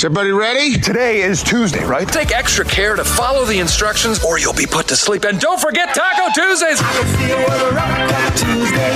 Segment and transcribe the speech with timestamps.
[0.00, 0.78] Is everybody ready?
[0.78, 2.08] Today is Tuesday, right?
[2.08, 5.24] Take extra care to follow the instructions or you'll be put to sleep.
[5.24, 6.80] And don't forget Taco Tuesdays.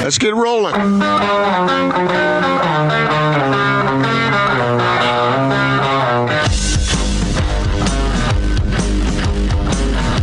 [0.02, 0.72] Let's get rolling.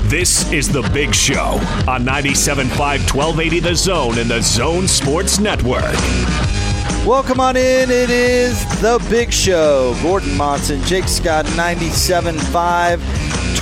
[0.09, 6.70] This is The Big Show on 97.5 1280 The Zone and the Zone Sports Network.
[7.05, 7.89] Welcome on in.
[7.89, 9.95] It is the Big Show.
[10.03, 12.99] Gordon Monson, Jake Scott, 97.5,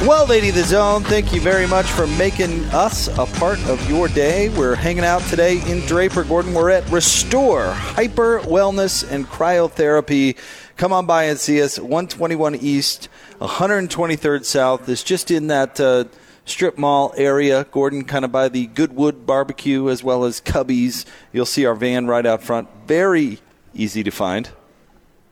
[0.05, 1.03] 1280 The Zone.
[1.03, 4.49] Thank you very much for making us a part of your day.
[4.49, 6.53] We're hanging out today in Draper, Gordon.
[6.53, 10.35] We're at Restore Hyper Wellness and Cryotherapy.
[10.75, 11.79] Come on by and see us.
[11.79, 13.07] 121 East,
[13.39, 14.89] 123rd South.
[14.89, 15.79] It's just in that.
[15.79, 16.03] Uh,
[16.49, 21.05] strip mall area, Gordon, kind of by the Goodwood barbecue as well as Cubbies.
[21.31, 22.67] You'll see our van right out front.
[22.85, 23.39] Very
[23.73, 24.49] easy to find.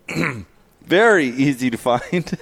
[0.85, 2.37] Very easy to find.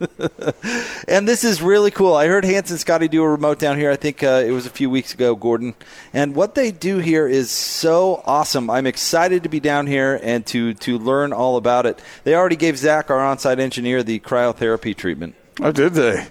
[1.08, 2.14] and this is really cool.
[2.14, 3.90] I heard Hans and Scotty do a remote down here.
[3.90, 5.74] I think uh, it was a few weeks ago, Gordon.
[6.12, 8.68] And what they do here is so awesome.
[8.70, 12.02] I'm excited to be down here and to to learn all about it.
[12.24, 15.34] They already gave Zach, our on-site engineer, the cryotherapy treatment.
[15.60, 16.26] Oh, did they?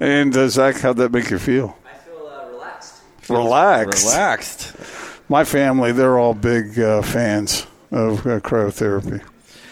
[0.00, 1.76] And uh, Zach, how'd that make you feel?
[1.84, 3.02] I feel uh, relaxed.
[3.28, 4.04] Relaxed.
[4.04, 4.76] Relaxed.
[5.28, 9.22] My family, they're all big uh, fans of uh, cryotherapy.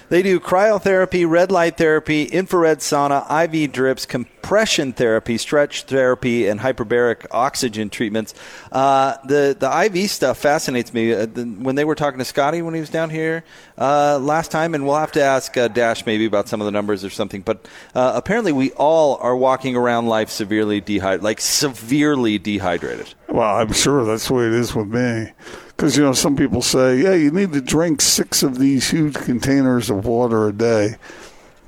[0.08, 6.60] They do cryotherapy, red light therapy, infrared sauna, IV drips, compression therapy, stretch therapy, and
[6.60, 8.32] hyperbaric oxygen treatments.
[8.70, 11.12] Uh, the the IV stuff fascinates me.
[11.12, 13.44] Uh, the, when they were talking to Scotty when he was down here
[13.78, 16.72] uh, last time, and we'll have to ask uh, Dash maybe about some of the
[16.72, 17.42] numbers or something.
[17.42, 23.12] But uh, apparently, we all are walking around life severely dehydrated, like severely dehydrated.
[23.28, 25.32] Well, I'm sure that's the way it is with me.
[25.76, 29.14] Because, you know, some people say, yeah, you need to drink six of these huge
[29.14, 30.96] containers of water a day.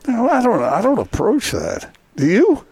[0.07, 1.95] No, I don't I don't approach that.
[2.17, 2.65] Do you?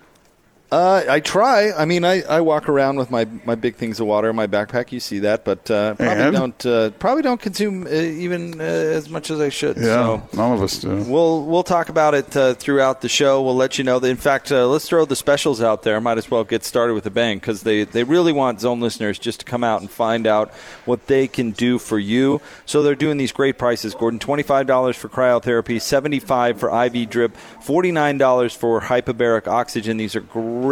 [0.76, 1.72] Uh, I try.
[1.72, 4.46] I mean, I, I walk around with my, my big things of water in my
[4.46, 4.92] backpack.
[4.92, 6.36] You see that, but uh, probably And?
[6.36, 9.78] don't uh, probably don't consume uh, even uh, as much as I should.
[9.78, 11.02] Yeah, So none of us do.
[11.04, 13.40] we'll we'll talk about it uh, throughout the show.
[13.42, 13.98] We'll let you know.
[13.98, 15.98] That, in fact, uh, let's throw the specials out there.
[15.98, 19.18] Might as well get started with a bang because they they really want zone listeners
[19.18, 20.52] just to come out and find out
[20.84, 22.42] what they can do for you.
[22.66, 23.94] So they're doing these great prices.
[23.94, 28.82] Gordon, twenty five dollars for cryotherapy, seventy five for IV drip, forty nine dollars for
[28.82, 29.96] hyperbaric oxygen.
[29.96, 30.65] These are great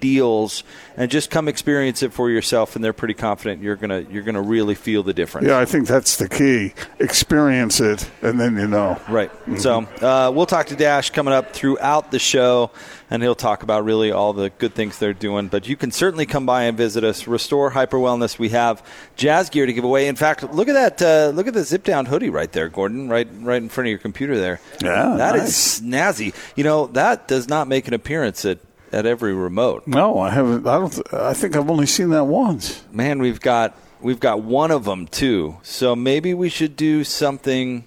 [0.00, 0.64] deals,
[0.96, 2.76] and just come experience it for yourself.
[2.76, 5.46] And they're pretty confident you're gonna you're gonna really feel the difference.
[5.48, 6.74] Yeah, I think that's the key.
[6.98, 9.00] Experience it, and then you know.
[9.08, 9.30] Right.
[9.58, 12.70] So uh, we'll talk to Dash coming up throughout the show,
[13.10, 15.48] and he'll talk about really all the good things they're doing.
[15.48, 17.26] But you can certainly come by and visit us.
[17.26, 18.38] Restore Hyper Wellness.
[18.38, 18.84] We have
[19.16, 20.08] jazz gear to give away.
[20.08, 21.02] In fact, look at that.
[21.02, 23.08] Uh, look at the zip down hoodie right there, Gordon.
[23.08, 24.60] Right, right in front of your computer there.
[24.82, 26.18] Yeah, that is nice.
[26.20, 26.34] snazzy.
[26.56, 28.58] You know that does not make an appearance at.
[28.92, 30.66] At every remote, No, I haven't.
[30.66, 31.14] I don't.
[31.14, 32.82] I think I've only seen that once.
[32.90, 35.58] man, we've got we've got one of them too.
[35.62, 37.86] So maybe we should do something.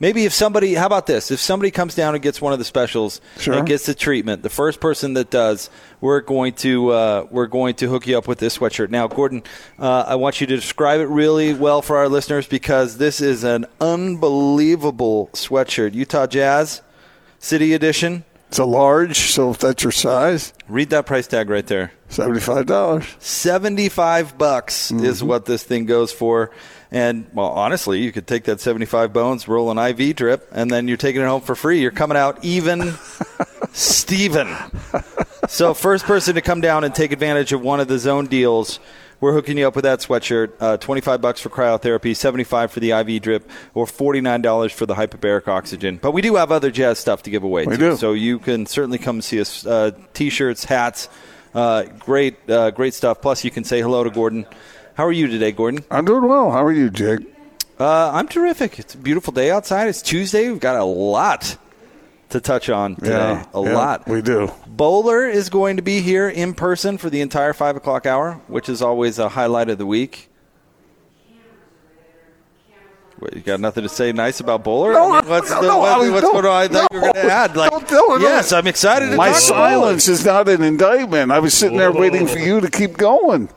[0.00, 1.30] Maybe if somebody, how about this?
[1.30, 3.54] If somebody comes down and gets one of the specials Sure.
[3.54, 5.70] and gets the treatment, the first person that does,
[6.00, 8.90] we're going to uh, we're going to hook you up with this sweatshirt.
[8.90, 9.42] Now, Gordon,
[9.78, 13.44] uh, I want you to describe it really well for our listeners because this is
[13.44, 15.94] an unbelievable sweatshirt.
[15.94, 16.82] Utah Jazz
[17.38, 18.24] City Edition.
[18.52, 21.90] It's a large, so if that's your size, Read that price tag right there.
[22.10, 23.06] seventy-five dollars.
[23.18, 25.26] 75 bucks is mm-hmm.
[25.26, 26.50] what this thing goes for.
[26.90, 30.86] And, well, honestly, you could take that 75 bones, roll an IV drip, and then
[30.86, 31.80] you're taking it home for free.
[31.80, 32.92] You're coming out even
[33.72, 34.54] Steven.
[35.48, 38.80] So, first person to come down and take advantage of one of the zone deals,
[39.22, 40.52] we're hooking you up with that sweatshirt.
[40.58, 45.46] Uh, 25 bucks for cryotherapy, 75 for the IV drip, or $49 for the hyperbaric
[45.46, 46.00] oxygen.
[46.02, 47.64] But we do have other jazz stuff to give away.
[47.64, 47.90] We too.
[47.90, 47.96] do.
[47.96, 49.64] So you can certainly come see us.
[49.64, 51.08] Uh, t-shirts, hats,
[51.54, 53.22] uh, great, uh, great stuff.
[53.22, 54.44] Plus, you can say hello to Gordon.
[54.94, 55.84] How are you today, Gordon?
[55.88, 56.50] I'm doing well.
[56.50, 57.20] How are you, Jake?
[57.78, 58.80] Uh, I'm terrific.
[58.80, 59.86] It's a beautiful day outside.
[59.86, 60.50] It's Tuesday.
[60.50, 61.56] We've got a lot
[62.30, 63.10] to touch on today.
[63.10, 64.08] Yeah, a yeah, lot.
[64.08, 64.50] we do.
[64.76, 68.70] Bowler is going to be here in person for the entire five o'clock hour, which
[68.70, 70.30] is always a highlight of the week.
[73.18, 74.94] What, you got nothing to say nice about Bowler?
[74.94, 76.52] No, I mean, what's no, the, no, what- I mean, what's no, going on?
[76.62, 77.54] I thought you were going to add.
[77.54, 78.18] Like, don't- no, no.
[78.18, 79.58] yes, I'm excited to My talk to Bowler.
[79.60, 81.30] silence is not an indictment.
[81.30, 83.50] I was sitting there waiting for you to keep going.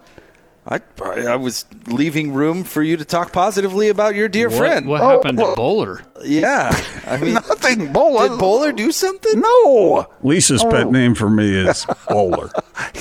[0.67, 4.87] I, I was leaving room for you to talk positively about your dear What, friend.
[4.87, 6.01] what Oh, happened well- to Bowler?
[6.23, 6.75] Yeah,
[7.05, 8.29] I mean, Nothing, Bowler.
[8.29, 9.39] did Bowler do something?
[9.41, 12.49] No, Lisa's pet name for me is Bowler.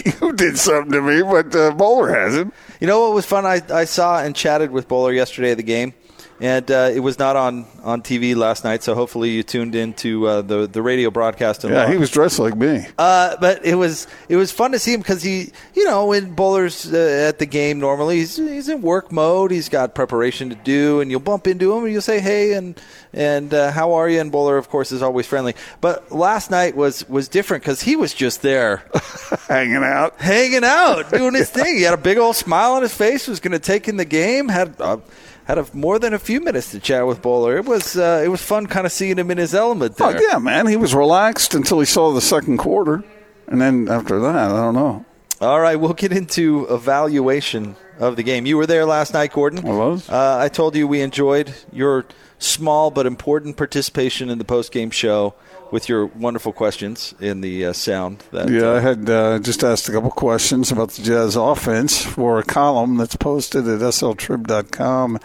[0.05, 2.53] you did something to me, but uh, Bowler hasn't.
[2.81, 3.47] You know what was fun?
[3.47, 5.95] I, I saw and chatted with Bowler yesterday at the game,
[6.45, 8.83] and uh, it was not on, on TV last night.
[8.83, 11.65] So hopefully you tuned into uh, the the radio broadcast.
[11.65, 12.87] Yeah, he was dressed like me.
[12.99, 16.35] Uh, but it was it was fun to see him because he, you know, when
[16.35, 19.53] Bowler's uh, at the game normally, he's he's in work mode.
[19.53, 22.79] He's got preparation to do, and you'll bump into him and you'll say hey and
[23.15, 24.21] and uh, how are you?
[24.21, 25.55] And Bowler, of course, is always friendly.
[25.81, 28.85] But last night was was different because he was just there.
[29.49, 30.21] hanging out.
[30.21, 31.77] hanging out, doing his thing.
[31.77, 33.29] He had a big old smile on his face.
[33.29, 34.49] Was going to take in the game.
[34.49, 34.99] Had uh,
[35.45, 37.57] had a, more than a few minutes to chat with Bowler.
[37.57, 40.17] It was uh, it was fun, kind of seeing him in his element there.
[40.17, 40.67] Oh yeah, man.
[40.67, 43.05] He was relaxed until he saw the second quarter,
[43.47, 45.05] and then after that, I don't know.
[45.41, 48.47] All right, we'll get into evaluation of the game.
[48.47, 49.67] You were there last night, Gordon.
[49.67, 50.09] I was.
[50.09, 52.07] Uh, I told you we enjoyed your
[52.39, 55.35] small but important participation in the post game show
[55.75, 58.23] with your wonderful questions in the uh, sound.
[58.31, 62.01] That, Yeah, uh, I had uh, just asked a couple questions about the Jazz offense
[62.01, 65.19] for a column that's posted at sltrib.com.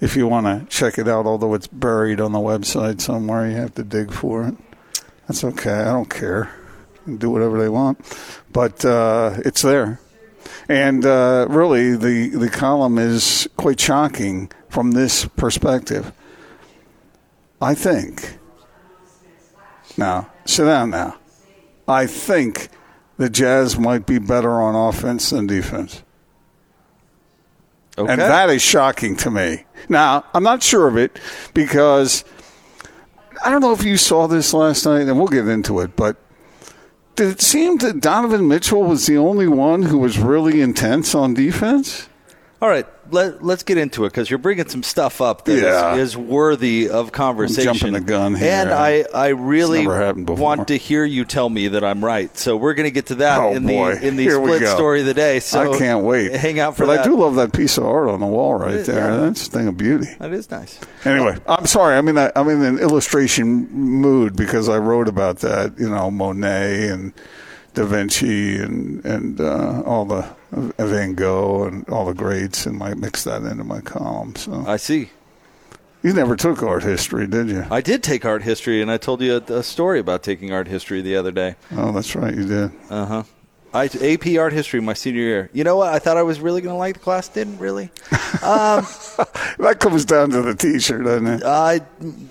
[0.00, 3.56] If you want to check it out, although it's buried on the website somewhere, you
[3.56, 4.54] have to dig for it.
[5.28, 5.80] That's okay.
[5.80, 6.50] I don't care.
[7.18, 8.00] Do whatever they want,
[8.50, 10.00] but uh, it's there.
[10.70, 16.12] And uh, really, the the column is quite shocking from this perspective.
[17.60, 18.38] I think.
[19.96, 21.16] Now, sit down now.
[21.86, 22.68] I think
[23.18, 26.02] the Jazz might be better on offense than defense.
[27.98, 28.10] okay.
[28.10, 29.64] And that is shocking to me.
[29.88, 31.18] Now, I'm not sure of it
[31.54, 32.24] because
[33.44, 36.16] I don't know if you saw this last night, and we'll get into it, but
[37.16, 41.34] did it seem that Donovan Mitchell was the only one who was really intense on
[41.34, 42.08] defense?
[42.60, 45.62] All right, let, let's get into it because you're bringing some stuff up that is
[45.62, 45.94] Yeah.
[45.96, 47.74] is worthy of conversation.
[47.74, 48.50] jumping the gun here.
[48.50, 50.42] And I, I really It's never happened before.
[50.42, 52.36] want to hear you tell me that I'm right.
[52.36, 53.94] So we're going to get to that Oh, in boy.
[53.96, 55.40] the in the Here split story of the day.
[55.40, 56.32] So I can't wait.
[56.32, 57.00] Hang out for but that.
[57.06, 58.96] I do love that piece of art on the wall right is, there.
[59.10, 59.16] yeah.
[59.16, 60.08] That's a thing of beauty.
[60.18, 60.78] That is nice.
[61.04, 61.96] Anyway, I'm sorry.
[61.96, 65.78] I'm in a, I'm in an illustration mood because I wrote about that.
[65.78, 67.12] You know, Monet and
[67.74, 70.24] Da Vinci and and uh, all the
[70.54, 74.36] uh, Van Gogh and all the greats, and I mixed that into my column.
[74.36, 75.10] So I see.
[76.02, 77.64] you never took art history, did you?
[77.70, 80.68] I did take art history, and I told you a, a story about taking art
[80.68, 81.56] history the other day.
[81.74, 82.70] Oh, that's right, you did.
[82.90, 83.22] Uh huh.
[83.74, 85.50] I AP art history my senior year.
[85.54, 85.94] You know what?
[85.94, 87.28] I thought I was really going to like the class.
[87.28, 87.90] Didn't really.
[89.58, 91.42] That comes down to the T-shirt, doesn't it?
[91.44, 91.80] I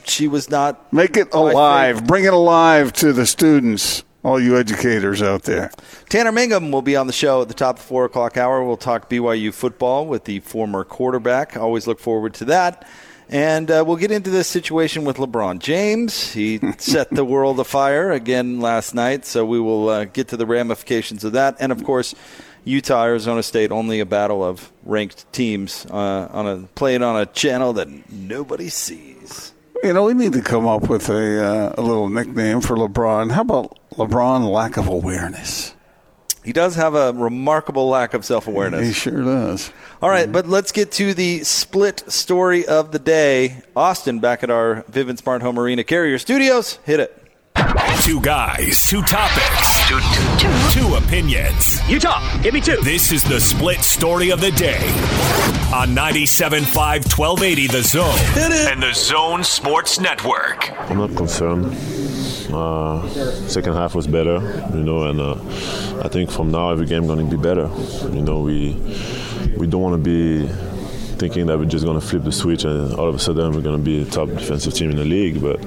[0.04, 2.06] she was not Make it alive.
[2.06, 5.72] Bring it alive to the students, all you educators out there.
[6.10, 8.64] Tanner Mangum will be on the show at the top of the four o'clock hour.
[8.64, 11.58] We'll talk BYU football with the former quarterback.
[11.58, 12.88] Always look forward to that.
[13.30, 16.34] And uh, we'll get into this situation with LeBron James.
[16.34, 20.46] He set the world afire again last night, so we will uh, get to the
[20.46, 21.56] ramifications of that.
[21.62, 22.14] And of course,
[22.66, 27.26] Utah Arizona State only a battle of ranked teams uh, on a playing on a
[27.26, 29.51] channel that nobody sees.
[29.84, 33.32] You know, we need to come up with a uh, a little nickname for LeBron.
[33.32, 35.74] How about LeBron lack of awareness?
[36.44, 38.88] He does have a remarkable lack of self awareness.
[38.88, 39.72] He sure does.
[40.02, 43.62] All right, but let's get to the split story of the day.
[43.76, 46.78] Austin back at our Vivint Smart Home Arena Carrier Studios.
[46.84, 47.18] Hit it.
[48.02, 50.00] Two guys, two topics, two,
[50.72, 51.80] two opinions.
[51.88, 52.78] Utah, give me two.
[52.78, 54.82] This is the split story of the day
[55.74, 58.18] on 97.5 1280 The Zone
[58.72, 60.72] and the Zone Sports Network.
[60.90, 61.66] I'm not concerned.
[62.54, 63.08] Uh,
[63.48, 64.40] second half was better,
[64.74, 65.36] you know, and uh,
[66.04, 67.70] I think from now every game going to be better.
[68.14, 68.74] You know, we
[69.58, 70.48] we don't want to be
[71.22, 73.62] thinking that we're just going to flip the switch and all of a sudden we're
[73.62, 75.40] going to be a top defensive team in the league.
[75.40, 75.62] But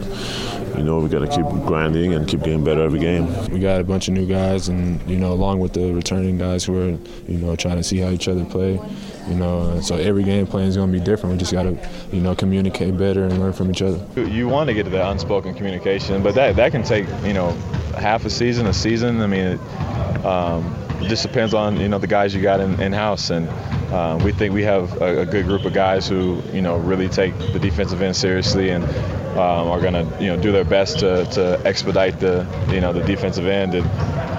[0.76, 3.26] you know, we got to keep grinding and keep getting better every game.
[3.50, 6.64] We got a bunch of new guys, and you know, along with the returning guys
[6.64, 8.80] who are, you know, trying to see how each other play.
[9.28, 11.34] You know, uh, so every game plan is going to be different.
[11.34, 11.78] We just got to,
[12.12, 14.04] you know, communicate better and learn from each other.
[14.20, 17.52] You want to get to that unspoken communication, but that that can take you know
[17.96, 19.20] half a season, a season.
[19.20, 19.60] I mean, it,
[20.24, 23.48] um, it just depends on you know the guys you got in, in house, and
[23.92, 27.08] uh, we think we have a, a good group of guys who you know really
[27.08, 28.84] take the defensive end seriously and
[29.36, 32.92] um, are going to you know do their best to, to expedite the you know
[32.92, 33.86] the defensive end and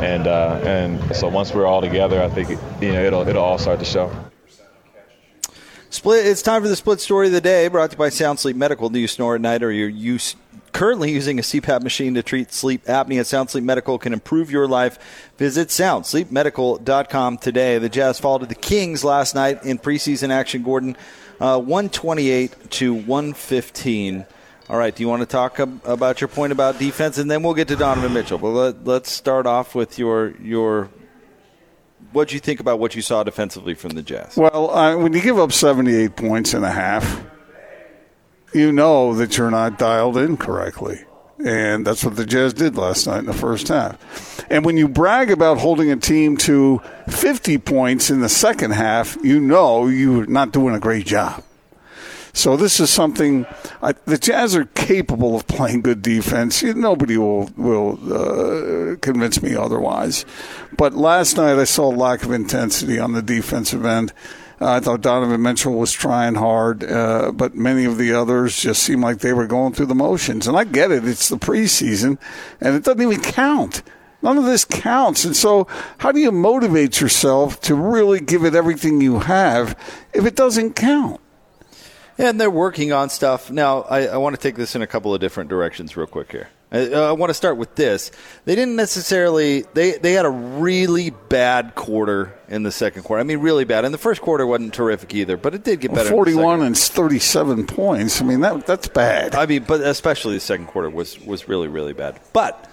[0.04, 2.50] and uh, and so once we're all together, I think
[2.82, 4.25] you know it'll it'll all start to show.
[6.06, 6.28] Split.
[6.28, 8.56] It's time for the split story of the day, brought to you by Sound Sleep
[8.56, 8.92] Medical.
[8.92, 10.36] Do you snore at night, or you're use,
[10.72, 13.26] currently using a CPAP machine to treat sleep apnea?
[13.26, 15.00] Sound Sleep Medical can improve your life.
[15.40, 17.80] Visit soundsleepmedical.com today.
[17.80, 20.62] The Jazz fall to the Kings last night in preseason action.
[20.62, 20.96] Gordon,
[21.40, 24.28] uh, 128 to 115.
[24.70, 24.96] All right.
[24.96, 27.76] Do you want to talk about your point about defense, and then we'll get to
[27.76, 28.38] Donovan Mitchell.
[28.38, 30.88] But let, let's start off with your your
[32.16, 34.38] what do you think about what you saw defensively from the Jazz?
[34.38, 37.24] Well, uh, when you give up 78 points and a half,
[38.54, 41.04] you know that you're not dialed in correctly.
[41.44, 44.46] And that's what the Jazz did last night in the first half.
[44.50, 49.18] And when you brag about holding a team to 50 points in the second half,
[49.22, 51.44] you know you're not doing a great job.
[52.36, 53.46] So this is something
[53.82, 56.62] I, the Jazz are capable of playing good defense.
[56.62, 60.26] Nobody will will uh, convince me otherwise.
[60.78, 64.12] But last night I saw a lack of intensity on the defensive end.
[64.60, 68.84] Uh, I thought Donovan Mitchell was trying hard, uh, but many of the others just
[68.84, 70.46] seemed like they were going through the motions.
[70.46, 72.18] And I get it; it's the preseason,
[72.60, 73.82] and it doesn't even count.
[74.22, 75.24] None of this counts.
[75.24, 75.68] And so,
[76.00, 79.80] how do you motivate yourself to really give it everything you have
[80.14, 81.22] if it doesn't count?
[82.18, 83.52] And they're working on stuff.
[83.52, 86.32] Now, I, I want to take this in a couple of different directions real quick
[86.32, 86.50] here.
[86.72, 88.12] I, uh, I, want to start with this.
[88.46, 93.22] They didn't necessarily they they had a really bad quarter in the second quarter.
[93.22, 93.86] I mean, really bad.
[93.86, 96.10] And the first quarter wasn't terrific either, but it did get better.
[96.10, 98.22] Forty-one and thirty-seven points.
[98.22, 99.36] I mean, that that's bad.
[99.36, 102.20] I mean, but especially the second quarter was was really really bad.
[102.34, 102.70] But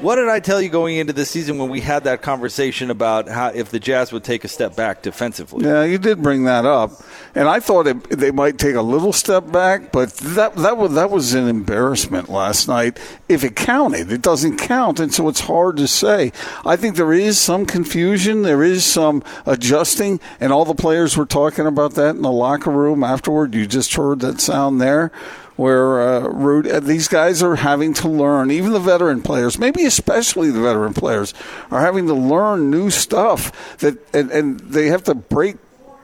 [0.00, 3.28] what did I tell you going into the season when we had that conversation about
[3.28, 5.66] how if the Jazz would take a step back defensively?
[5.66, 6.92] Yeah, you did bring that up,
[7.34, 10.94] and I thought it, they might take a little step back, but that that was
[10.94, 12.98] that was an embarrassment last night.
[13.28, 16.32] If it counted, it doesn't count, and so it's hard to say.
[16.64, 21.26] I think there is some confusion, there is some adjusting, and all the players were
[21.26, 23.54] talking about that in the locker room afterward.
[23.54, 25.12] You just heard that sound there
[25.56, 29.84] where uh, Rude, uh, these guys are having to learn, even the veteran players, maybe
[29.84, 31.34] especially the veteran players,
[31.70, 35.56] are having to learn new stuff that, and, and they have to break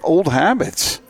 [0.03, 1.01] old habits.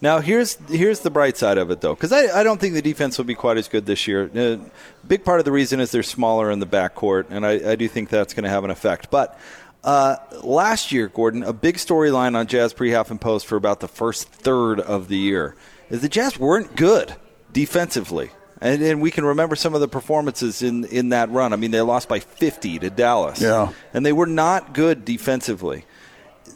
[0.00, 2.82] Now here's here's the bright side of it though, because I, I don't think the
[2.82, 4.30] defense will be quite as good this year.
[4.32, 4.58] Uh,
[5.06, 7.88] big part of the reason is they're smaller in the backcourt, and I, I do
[7.88, 9.10] think that's going to have an effect.
[9.10, 9.36] But
[9.82, 13.80] uh, last year, Gordon, a big storyline on Jazz pre half and post for about
[13.80, 15.56] the first third of the year
[15.90, 17.16] is the Jazz weren't good
[17.52, 18.30] defensively.
[18.60, 21.52] And, and, we can remember some of the performances in, in that run.
[21.52, 23.40] I mean, they lost by 50 to Dallas.
[23.40, 23.72] Yeah.
[23.94, 25.84] And they were not good defensively.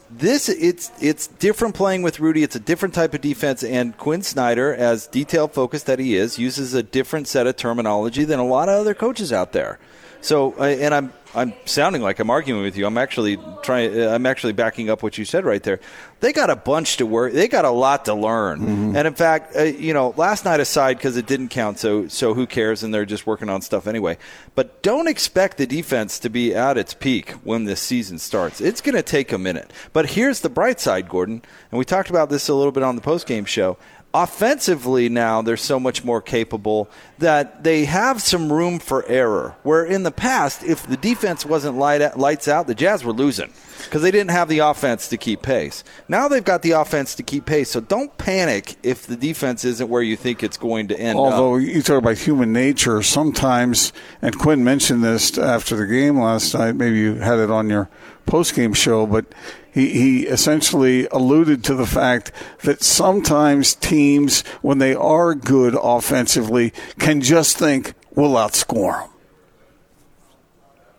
[0.09, 2.43] This it's it's different playing with Rudy.
[2.43, 6.37] It's a different type of defense, and Quinn Snyder, as detail focused that he is,
[6.37, 9.79] uses a different set of terminology than a lot of other coaches out there.
[10.23, 12.85] So, and I'm I'm sounding like I'm arguing with you.
[12.85, 13.99] I'm actually trying.
[13.99, 15.79] I'm actually backing up what you said right there.
[16.19, 17.33] They got a bunch to work.
[17.33, 18.59] They got a lot to learn.
[18.61, 18.95] Mm-hmm.
[18.95, 21.79] And in fact, uh, you know, last night aside because it didn't count.
[21.79, 22.83] So so who cares?
[22.83, 24.17] And they're just working on stuff anyway.
[24.53, 28.61] But don't expect the defense to be at its peak when this season starts.
[28.61, 29.71] It's going to take a minute.
[29.91, 31.41] But here's the bright side, Gordon.
[31.71, 33.77] And we talked about this a little bit on the post game show
[34.13, 39.55] offensively now they're so much more capable that they have some room for error.
[39.63, 43.13] Where in the past, if the defense wasn't light, at, lights out, the Jazz were
[43.13, 43.51] losing
[43.85, 45.83] because they didn't have the offense to keep pace.
[46.07, 49.89] Now they've got the offense to keep pace, so don't panic if the defense isn't
[49.89, 51.17] where you think it's going to end.
[51.17, 51.61] Although up.
[51.61, 56.75] you talk about human nature, sometimes, and Quinn mentioned this after the game last night.
[56.75, 57.89] Maybe you had it on your
[58.25, 59.25] post game show, but
[59.73, 66.71] he, he essentially alluded to the fact that sometimes teams, when they are good offensively,
[66.99, 69.09] can just think, we'll outscore them.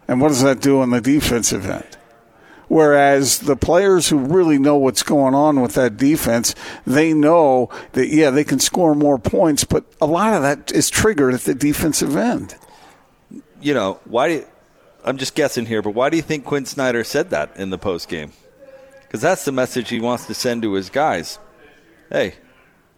[0.09, 1.97] And what does that do on the defensive end?
[2.67, 6.55] Whereas the players who really know what's going on with that defense,
[6.87, 10.91] they know that, yeah, they can score more points, but a lot of that is
[10.91, 12.57] triggered at the defensive end.
[13.61, 14.47] You know, why do you,
[15.05, 17.79] I'm just guessing here, but why do you think Quinn Snyder said that in the
[17.79, 18.33] post game?
[19.15, 21.39] Because that's the message he wants to send to his guys.
[22.11, 22.35] Hey,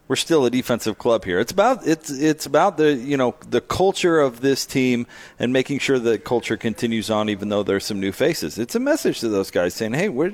[0.07, 1.39] we're still a defensive club here.
[1.39, 5.05] It's about it's it's about the you know the culture of this team
[5.37, 8.57] and making sure that culture continues on even though there's some new faces.
[8.57, 10.33] It's a message to those guys saying, "Hey, we're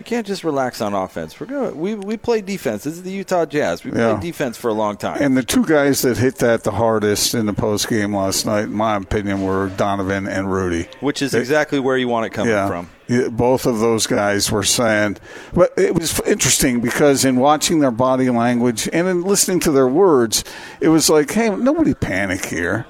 [0.00, 1.38] we can't just relax on offense.
[1.38, 2.84] We're going we we play defense.
[2.84, 3.84] This is the Utah Jazz.
[3.84, 4.12] We yeah.
[4.12, 5.22] played defense for a long time.
[5.22, 8.64] And the two guys that hit that the hardest in the post game last night,
[8.64, 10.88] in my opinion, were Donovan and Rudy.
[11.00, 12.88] Which is they, exactly where you want it coming yeah, from.
[13.36, 15.18] Both of those guys were saying,
[15.52, 19.88] but it was interesting because in watching their body language and in listening to their
[19.88, 20.44] words,
[20.80, 22.86] it was like, hey, nobody panic here,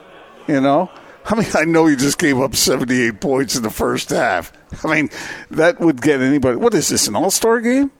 [0.46, 0.88] you know.
[1.24, 4.52] I mean, I know he just gave up 78 points in the first half.
[4.84, 5.10] I mean,
[5.50, 6.56] that would get anybody.
[6.56, 7.90] What is this, an all star game?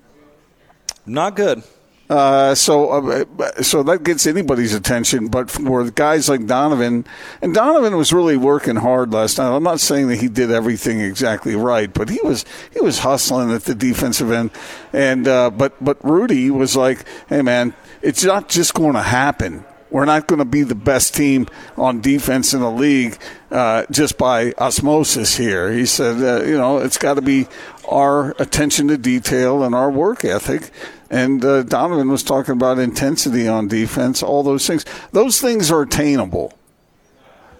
[1.06, 1.62] Not good.
[2.10, 3.24] Uh, so, uh,
[3.62, 5.28] so that gets anybody's attention.
[5.28, 7.06] But for guys like Donovan,
[7.40, 9.54] and Donovan was really working hard last night.
[9.54, 13.52] I'm not saying that he did everything exactly right, but he was he was hustling
[13.52, 14.50] at the defensive end.
[14.92, 19.64] And uh, but but Rudy was like, "Hey man, it's not just going to happen.
[19.90, 23.18] We're not going to be the best team on defense in the league
[23.50, 25.72] uh, just by osmosis here.
[25.72, 27.48] He said, uh, you know, it's got to be
[27.88, 30.70] our attention to detail and our work ethic.
[31.10, 34.84] And uh, Donovan was talking about intensity on defense, all those things.
[35.10, 36.52] Those things are attainable.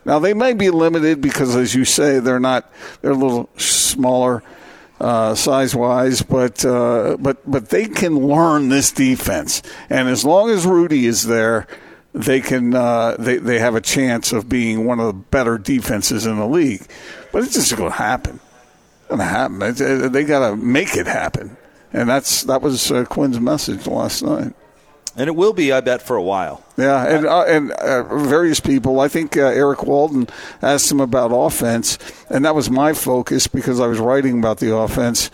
[0.05, 2.73] Now they may be limited because, as you say, they're not.
[3.03, 4.43] They're a little smaller
[5.01, 9.63] uh, size wise, but uh, but but they can learn this defense.
[9.91, 11.67] And as long as Rudy is there,
[12.13, 16.27] they can uh, they they have a chance of being one of the better defenses
[16.27, 16.87] in the league.
[17.33, 18.41] But it's just going to happen.
[19.09, 20.13] Going to happen.
[20.13, 21.57] They got to make it happen
[21.93, 24.55] and that's that was uh, Quinn's message last night.
[25.17, 26.65] And it will be, I bet, for a while.
[26.77, 29.01] Yeah, and uh, and uh, various people.
[29.01, 30.29] I think uh, Eric Walden
[30.63, 31.99] asked him about offense,
[32.31, 35.31] and that was my focus because I was writing about the offense.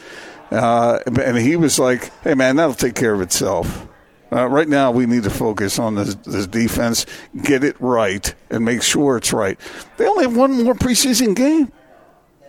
[0.51, 3.87] Uh, and he was like, "Hey, man, that'll take care of itself."
[4.33, 7.07] Uh, right now, we need to focus on this, this defense,
[7.43, 9.59] get it right, and make sure it's right.
[9.97, 11.73] They only have one more preseason game.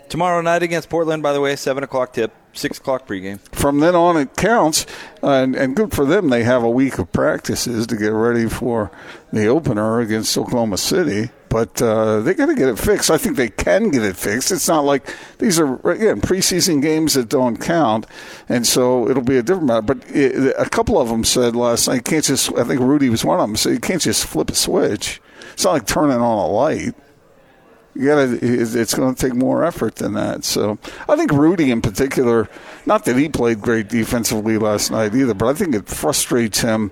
[0.10, 3.40] Tomorrow night against Portland, by the way, 7 o'clock tip, 6 o'clock pregame.
[3.54, 4.86] From then on, it counts,
[5.22, 6.30] uh, and, and good for them.
[6.30, 8.90] They have a week of practices to get ready for
[9.34, 11.30] the opener against Oklahoma City.
[11.50, 13.10] But uh, they got to get it fixed.
[13.10, 14.52] I think they can get it fixed.
[14.52, 18.06] It's not like these are again preseason games that don't count,
[18.50, 19.82] and so it'll be a different matter.
[19.82, 22.54] But it, a couple of them said last night, can't just.
[22.58, 23.56] I think Rudy was one of them.
[23.56, 25.22] So you can't just flip a switch.
[25.54, 26.96] It's not like turning on a light
[28.06, 30.44] gotta it's going to take more effort than that.
[30.44, 30.78] So
[31.08, 32.50] i think rudy in particular
[32.86, 36.92] not that he played great defensively last night either but i think it frustrates him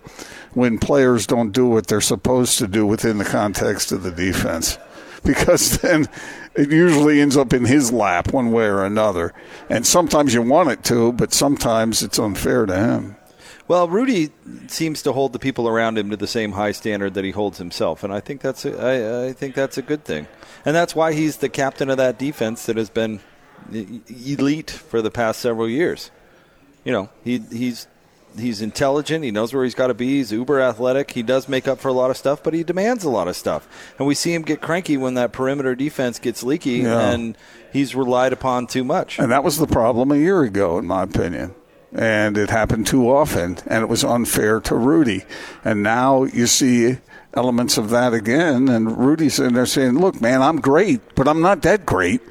[0.56, 4.77] when players don't do what they're supposed to do within the context of the defense.
[5.25, 6.08] Because then
[6.53, 9.34] it usually ends up in his lap one way or another.
[9.71, 13.15] And sometimes you want it to but sometimes it's unfair to him
[13.67, 14.32] well, Rudy
[14.67, 17.58] seems to hold the people around him to the same high standard that he holds
[17.58, 20.28] himself, and I think that's a, I, I think that's a good thing
[20.65, 23.21] and that's why he's the captain of that defense that has been
[23.71, 26.12] elite for the past several years.
[26.84, 27.88] You know, he he's
[28.38, 29.23] he's intelligent.
[29.23, 30.17] He knows where he's got to be.
[30.17, 31.12] He's uber athletic.
[31.12, 33.36] He does make up for a lot of stuff, but he demands a lot of
[33.36, 33.67] stuff.
[33.97, 37.12] And we see him get cranky when that perimeter defense gets leaky, yeah.
[37.12, 37.38] and
[37.71, 39.19] he's relied upon too much.
[39.19, 41.54] And that was the problem a year ago, in my opinion.
[41.97, 45.23] And it happened too often, and it was unfair to Rudy.
[45.63, 46.97] And now you see
[47.34, 48.67] elements of that again.
[48.67, 52.21] And Rudy's in there saying, "Look, man, I'm great, but I'm not that great.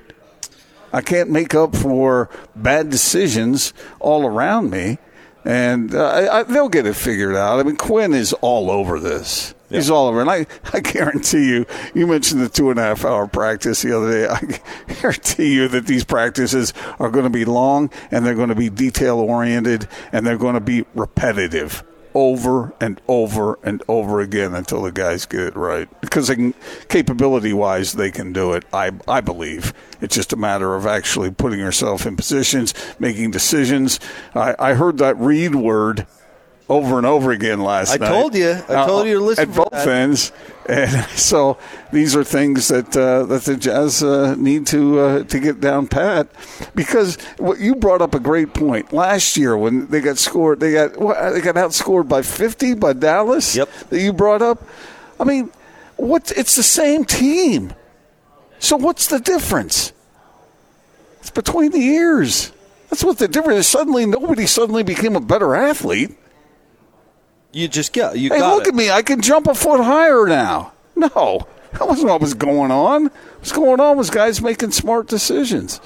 [0.93, 4.99] I can't make up for bad decisions all around me."
[5.45, 7.61] And uh, I, I, they'll get it figured out.
[7.61, 9.55] I mean, Quinn is all over this.
[9.69, 9.79] Yeah.
[9.79, 10.21] He's all over.
[10.21, 13.97] And I, I guarantee you, you mentioned the two and a half hour practice the
[13.97, 14.27] other day.
[14.29, 18.55] I guarantee you that these practices are going to be long and they're going to
[18.55, 24.55] be detail oriented and they're going to be repetitive over and over and over again
[24.55, 25.89] until the guys get it right.
[26.01, 26.55] Because in
[26.89, 28.65] capability wise, they can do it.
[28.73, 33.99] I I believe it's just a matter of actually putting yourself in positions, making decisions.
[34.35, 36.07] I, I heard that read word
[36.69, 38.09] over and over again last I night.
[38.09, 38.53] I told you.
[38.69, 39.87] I told you to listen at both that.
[39.87, 40.33] ends.
[40.67, 41.59] And so
[41.93, 45.87] these are things that uh, that the Jazz uh, need to uh, to get down
[45.87, 46.29] pat.
[46.75, 50.73] Because what you brought up a great point last year when they got scored, they
[50.73, 53.55] got they got outscored by fifty by Dallas.
[53.55, 53.71] Yep.
[53.91, 54.67] That you brought up.
[55.21, 55.51] I mean,
[55.97, 56.33] what?
[56.37, 57.75] It's the same team.
[58.59, 59.93] So what's the difference?
[61.21, 62.53] It's between the ears.
[62.89, 63.67] That's what the difference is.
[63.67, 66.17] Suddenly, nobody suddenly became a better athlete.
[67.55, 68.31] You just get you.
[68.31, 68.69] Hey, look it.
[68.69, 68.91] at me!
[68.91, 70.73] I can jump a foot higher now.
[70.97, 73.11] No, that wasn't what was going on.
[73.39, 75.81] What's going on was guys making smart decisions.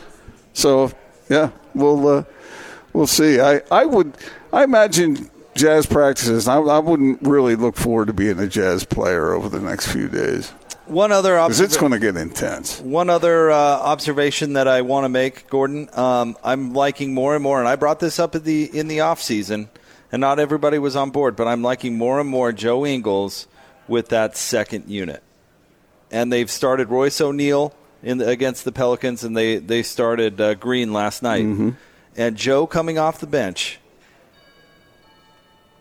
[0.53, 0.93] So
[1.29, 2.25] yeah, we'll uh,
[2.93, 3.41] we'll see.
[3.41, 4.15] I I would
[4.53, 6.49] I imagine jazz practices.
[6.49, 10.09] I, I wouldn't really look forward to being a jazz player over the next few
[10.09, 10.51] days.
[10.87, 12.81] One other because it's going to get intense.
[12.81, 15.91] One other uh, observation that I want to make, Gordon.
[15.93, 19.01] Um, I'm liking more and more, and I brought this up at the in the
[19.01, 19.69] off season
[20.11, 23.47] and not everybody was on board, but I'm liking more and more Joe Ingles
[23.87, 25.23] with that second unit.
[26.11, 30.55] And they've started Royce O'Neale in the, against the Pelicans, and they they started uh,
[30.55, 31.45] Green last night.
[31.45, 31.71] Mm-hmm.
[32.17, 33.79] And Joe coming off the bench,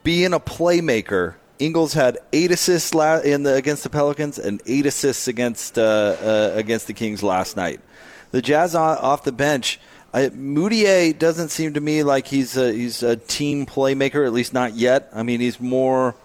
[0.03, 4.85] being a playmaker Ingles had eight assists la- in the against the Pelicans and eight
[4.85, 7.79] assists against uh, uh, against the Kings last night.
[8.31, 9.79] The Jazz off the bench.
[10.13, 14.53] I, Mudiay doesn't seem to me like he's a, he's a team playmaker, at least
[14.53, 15.09] not yet.
[15.13, 16.15] I mean, he's more.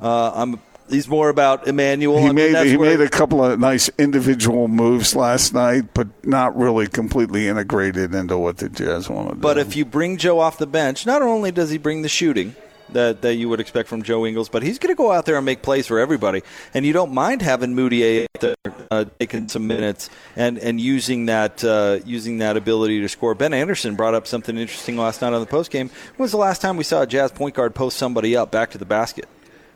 [0.00, 2.18] Uh, I'm he's more about Emmanuel.
[2.18, 6.08] He I mean, made he made a couple of nice individual moves last night, but
[6.24, 9.40] not really completely integrated into what the Jazz want to do.
[9.40, 12.54] But if you bring Joe off the bench, not only does he bring the shooting
[12.90, 15.36] that, that you would expect from Joe Ingles, but he's going to go out there
[15.36, 16.42] and make plays for everybody.
[16.74, 18.54] And you don't mind having Mudiay there,
[18.90, 23.34] uh, taking some minutes and, and using that uh, using that ability to score.
[23.34, 25.88] Ben Anderson brought up something interesting last night on the post game.
[26.16, 28.70] When was the last time we saw a Jazz point guard post somebody up back
[28.70, 29.28] to the basket?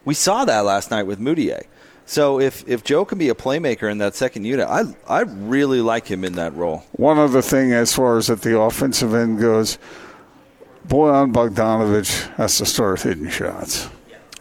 [0.05, 1.65] We saw that last night with Mudiay.
[2.07, 5.81] So if, if Joe can be a playmaker in that second unit, I I really
[5.81, 6.83] like him in that role.
[6.93, 9.79] One other thing, as far as at the offensive end goes,
[10.89, 13.89] Bojan Bogdanovic has to start hitting shots.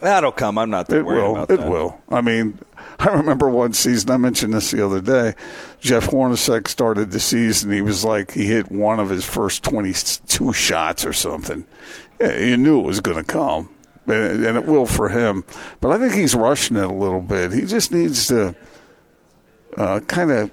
[0.00, 0.56] That'll come.
[0.56, 1.32] I'm not that it worried will.
[1.32, 1.70] about it that.
[1.70, 2.00] will.
[2.08, 2.58] I mean,
[2.98, 4.10] I remember one season.
[4.10, 5.34] I mentioned this the other day.
[5.80, 7.70] Jeff Hornacek started the season.
[7.70, 11.66] He was like he hit one of his first 22 shots or something.
[12.20, 13.68] Yeah, you knew it was going to come,
[14.06, 15.44] and and it will for him.
[15.80, 17.52] But I think he's rushing it a little bit.
[17.52, 18.54] He just needs to
[19.76, 20.50] uh, kind of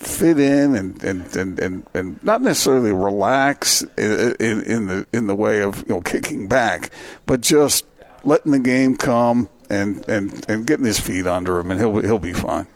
[0.00, 5.26] fit in and, and, and, and, and not necessarily relax in, in, in the in
[5.26, 6.90] the way of you know kicking back,
[7.26, 7.84] but just
[8.24, 12.18] letting the game come and, and, and getting his feet under him, and he'll he'll
[12.18, 12.66] be fine.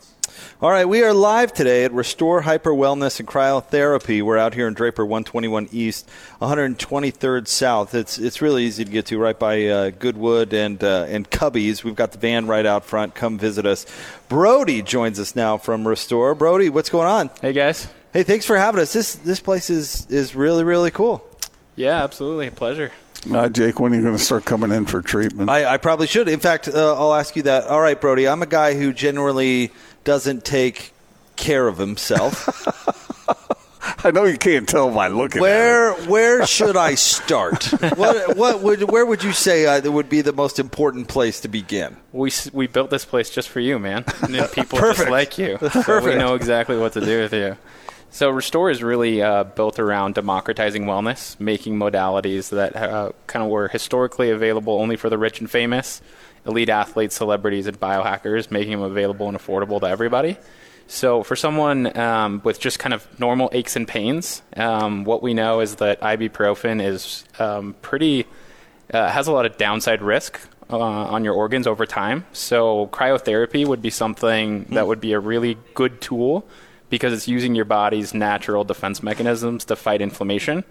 [0.62, 4.22] All right, we are live today at Restore Hyper Wellness and Cryotherapy.
[4.22, 6.08] We're out here in Draper 121 East,
[6.40, 7.92] 123rd South.
[7.92, 11.82] It's it's really easy to get to, right by uh, Goodwood and uh, and Cubbies.
[11.82, 13.16] We've got the van right out front.
[13.16, 13.84] Come visit us.
[14.28, 16.36] Brody joins us now from Restore.
[16.36, 17.30] Brody, what's going on?
[17.40, 17.88] Hey guys.
[18.12, 18.92] Hey, thanks for having us.
[18.92, 21.26] This this place is is really really cool.
[21.74, 22.92] Yeah, absolutely, pleasure.
[23.32, 25.48] Uh, Jake, when are you going to start coming in for treatment?
[25.48, 26.28] I, I probably should.
[26.28, 27.64] In fact, uh, I'll ask you that.
[27.64, 28.28] All right, Brody.
[28.28, 29.72] I'm a guy who generally
[30.04, 30.92] doesn't take
[31.36, 32.48] care of himself.
[34.04, 35.40] I know you can't tell by looking.
[35.40, 37.64] Where where should I start?
[37.96, 41.48] what what would where would you say uh, would be the most important place to
[41.48, 41.96] begin?
[42.12, 44.04] We we built this place just for you, man.
[44.22, 44.98] And people Perfect.
[44.98, 45.58] just like you.
[45.58, 46.04] So Perfect.
[46.04, 47.56] we know exactly what to do with you.
[48.10, 53.50] So Restore is really uh, built around democratizing wellness, making modalities that uh, kind of
[53.50, 56.00] were historically available only for the rich and famous,
[56.46, 60.36] elite athletes, celebrities, and biohackers, making them available and affordable to everybody.
[60.86, 65.32] So for someone um, with just kind of normal aches and pains, um, what we
[65.32, 68.26] know is that ibuprofen is um, pretty
[68.92, 72.26] uh, has a lot of downside risk uh, on your organs over time.
[72.32, 76.46] So cryotherapy would be something that would be a really good tool
[76.90, 80.64] because it's using your body's natural defense mechanisms to fight inflammation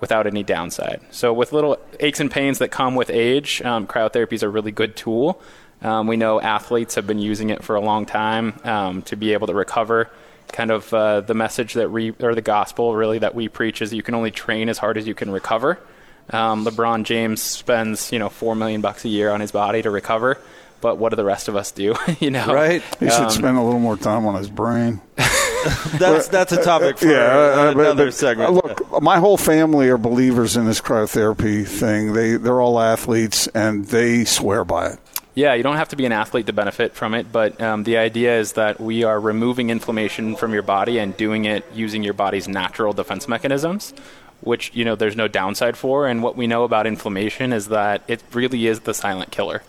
[0.00, 1.00] without any downside.
[1.10, 4.72] So with little aches and pains that come with age, um, cryotherapy is a really
[4.72, 5.40] good tool.
[5.82, 9.32] Um, we know athletes have been using it for a long time um, to be
[9.32, 10.10] able to recover.
[10.52, 13.92] Kind of uh, the message that we, or the gospel really that we preach is
[13.94, 15.78] you can only train as hard as you can recover.
[16.30, 19.90] Um, LeBron James spends you know four million bucks a year on his body to
[19.90, 20.38] recover,
[20.80, 21.94] but what do the rest of us do?
[22.20, 22.82] you know, Right.
[22.98, 25.00] He should Um, spend a little more time on his brain.
[25.98, 28.50] That's that's a topic for yeah, uh, but- another but, segment.
[28.50, 32.12] uh, look, my whole family are believers in this cryotherapy thing.
[32.14, 34.98] They they're all athletes and they swear by it.
[35.34, 37.98] Yeah, you don't have to be an athlete to benefit from it, but um, the
[37.98, 42.14] idea is that we are removing inflammation from your body and doing it using your
[42.14, 43.94] body's natural defense mechanisms,
[44.40, 46.06] which you know there's no downside for.
[46.06, 49.62] And what we know about inflammation is that it really is the silent killer.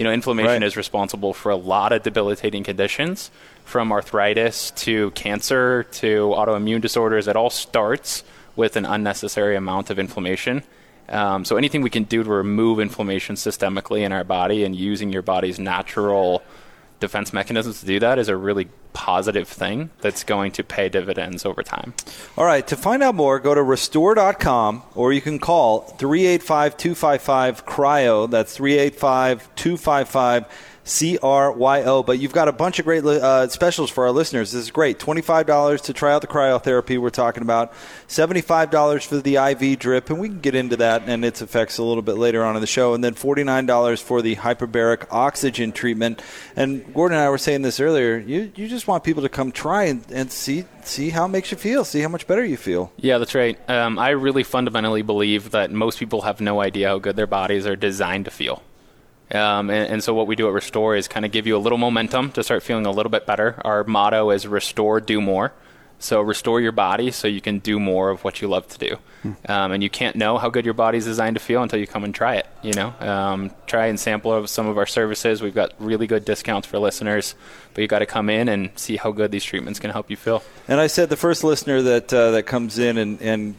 [0.00, 0.62] You know, inflammation Right.
[0.62, 3.30] is responsible for a lot of debilitating conditions,
[3.66, 7.28] from arthritis to cancer to autoimmune disorders.
[7.28, 8.24] It all starts
[8.56, 10.62] with an unnecessary amount of inflammation.
[11.10, 15.12] Um, so anything we can do to remove inflammation systemically in our body and using
[15.12, 16.42] your body's natural
[17.00, 21.44] defense mechanisms to do that is a really positive thing that's going to pay dividends
[21.44, 21.94] over time.
[22.36, 27.66] All right, to find out more, go to restore.com or you can call 385 255
[27.66, 28.26] CRYO.
[28.26, 30.46] That's 385 255
[30.84, 32.02] CRYO.
[32.04, 34.52] But you've got a bunch of great uh, specials for our listeners.
[34.52, 34.98] This is great.
[34.98, 37.72] $25 to try out the cryotherapy we're talking about,
[38.08, 41.82] $75 for the IV drip, and we can get into that and its effects a
[41.82, 46.22] little bit later on in the show, and then $49 for the hyperbaric oxygen treatment.
[46.56, 48.18] And Gordon and I were saying this earlier.
[48.18, 51.50] You, you just want people to come try and, and see see how it makes
[51.50, 52.92] you feel, see how much better you feel.
[52.96, 53.58] Yeah, that's right.
[53.68, 57.66] Um, I really fundamentally believe that most people have no idea how good their bodies
[57.66, 58.62] are designed to feel.
[59.32, 61.58] Um, and, and so what we do at Restore is kind of give you a
[61.58, 63.60] little momentum to start feeling a little bit better.
[63.64, 65.52] Our motto is Restore, Do More.
[66.02, 68.96] So restore your body so you can do more of what you love to do.
[69.46, 72.04] Um, and you can't know how good your body's designed to feel until you come
[72.04, 72.46] and try it.
[72.62, 75.42] You know, um, try and sample of some of our services.
[75.42, 77.34] We've got really good discounts for listeners,
[77.74, 80.16] but you got to come in and see how good these treatments can help you
[80.16, 80.42] feel.
[80.68, 83.56] And I said the first listener that uh, that comes in and and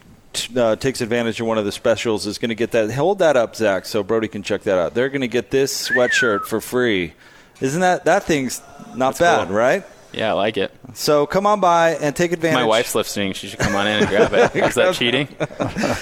[0.56, 2.92] uh, takes advantage of one of the specials is going to get that.
[2.92, 4.94] Hold that up, Zach, so Brody can check that out.
[4.94, 7.14] They're going to get this sweatshirt for free.
[7.60, 8.62] Isn't that that thing's
[8.96, 9.56] not That's bad, cool.
[9.58, 9.84] right?
[10.14, 10.72] Yeah, I like it.
[10.94, 12.56] So come on by and take advantage.
[12.56, 13.34] My wife's listening.
[13.34, 14.56] She should come on in and grab it.
[14.56, 15.28] Is that cheating?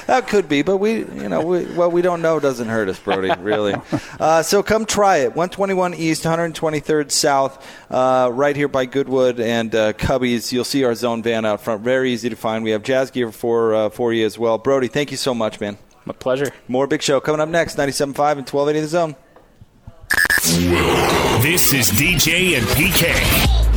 [0.07, 2.99] that could be, but we, you know, we, what we don't know doesn't hurt us,
[2.99, 3.31] Brody.
[3.41, 3.75] Really.
[4.19, 5.29] Uh, so come try it.
[5.29, 10.51] 121 East, 123rd South, uh, right here by Goodwood and uh, Cubbies.
[10.51, 11.81] You'll see our zone van out front.
[11.83, 12.63] Very easy to find.
[12.63, 14.57] We have jazz gear for uh, for you as well.
[14.57, 15.77] Brody, thank you so much, man.
[16.05, 16.51] My pleasure.
[16.67, 17.77] More big show coming up next.
[17.77, 19.15] 97.5 and 1280 the zone.
[21.41, 23.68] This is DJ and PK.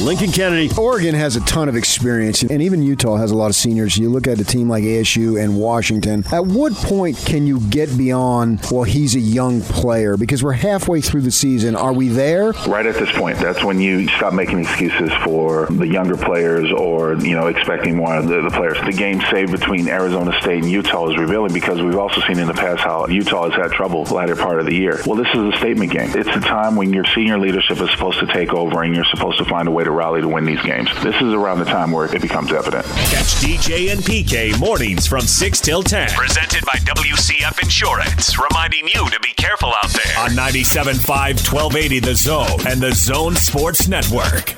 [0.00, 0.70] Lincoln Kennedy.
[0.78, 3.98] Oregon has a ton of experience, and even Utah has a lot of seniors.
[3.98, 6.24] You look at a team like ASU and Washington.
[6.32, 10.16] At what point can you get beyond, well, he's a young player?
[10.16, 11.76] Because we're halfway through the season.
[11.76, 12.52] Are we there?
[12.66, 17.16] Right at this point, that's when you stop making excuses for the younger players or,
[17.16, 18.78] you know, expecting more of the, the players.
[18.86, 22.46] The game saved between Arizona State and Utah is revealing because we've also seen in
[22.46, 24.98] the past how Utah has had trouble the latter part of the year.
[25.04, 26.10] Well, this is a statement game.
[26.14, 29.36] It's a time when your senior leadership is supposed to take over and you're supposed
[29.38, 30.88] to find a way to rally to win these games.
[31.02, 32.84] This is around the time where it becomes evident.
[32.84, 36.10] Catch DJ and PK mornings from 6 till 10.
[36.10, 38.38] Presented by WCF Insurance.
[38.38, 40.18] Reminding you to be careful out there.
[40.18, 44.54] On 97.5, 1280 The Zone and The Zone Sports Network.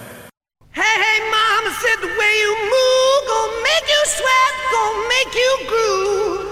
[0.73, 5.53] Hey, hey, mama said the way you move gonna make you sweat, gonna make you
[5.69, 6.43] groove.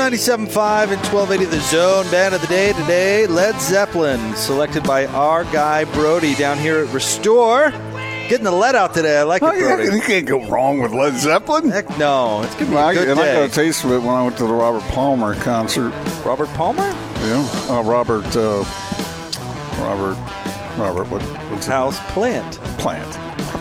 [0.00, 2.10] 197.5 and 1280 The Zone.
[2.10, 6.94] Band of the day today, Led Zeppelin, selected by our guy Brody down here at
[6.94, 7.70] Restore.
[8.30, 9.18] Getting the lead out today.
[9.18, 9.94] I like it, oh, Brody.
[9.94, 11.68] You can't go wrong with Led Zeppelin.
[11.68, 12.40] Heck no.
[12.44, 13.30] It's going to be good and day.
[13.30, 15.90] I got a taste of it when I went to the Robert Palmer concert.
[16.24, 16.80] Robert Palmer?
[16.80, 17.66] Yeah.
[17.68, 18.64] Uh, Robert, uh,
[19.82, 20.16] Robert,
[20.78, 22.54] Robert, what, what's House Plant.
[22.78, 23.12] Plant.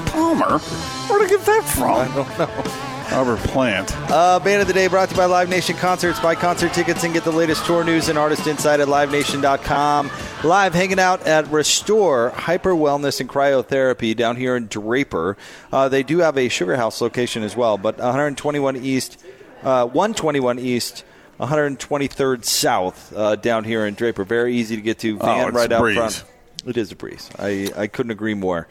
[0.07, 0.57] Palmer?
[0.57, 1.91] Where'd I get that from?
[1.95, 2.85] I don't know.
[3.11, 3.91] Robert Plant.
[4.09, 6.19] Uh, Band of the Day brought to you by Live Nation Concerts.
[6.19, 10.11] Buy concert tickets and get the latest tour news and artist insight at livenation.com.
[10.43, 15.37] Live hanging out at Restore Hyper Wellness and Cryotherapy down here in Draper.
[15.71, 19.23] Uh, they do have a Sugar House location as well, but 121 East,
[19.63, 21.03] uh, 121 East.
[21.39, 24.25] 123rd South uh, down here in Draper.
[24.25, 25.17] Very easy to get to.
[25.19, 26.23] Van Oh, right a out front.
[26.65, 27.29] It is a breeze.
[27.39, 28.67] I, I couldn't agree more.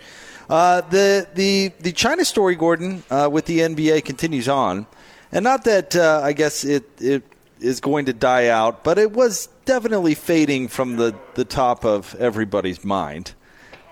[0.48, 4.86] Uh, the the the China story, Gordon, uh, with the NBA continues on,
[5.30, 7.22] and not that uh, I guess it it
[7.60, 12.14] is going to die out, but it was definitely fading from the the top of
[12.18, 13.34] everybody's mind.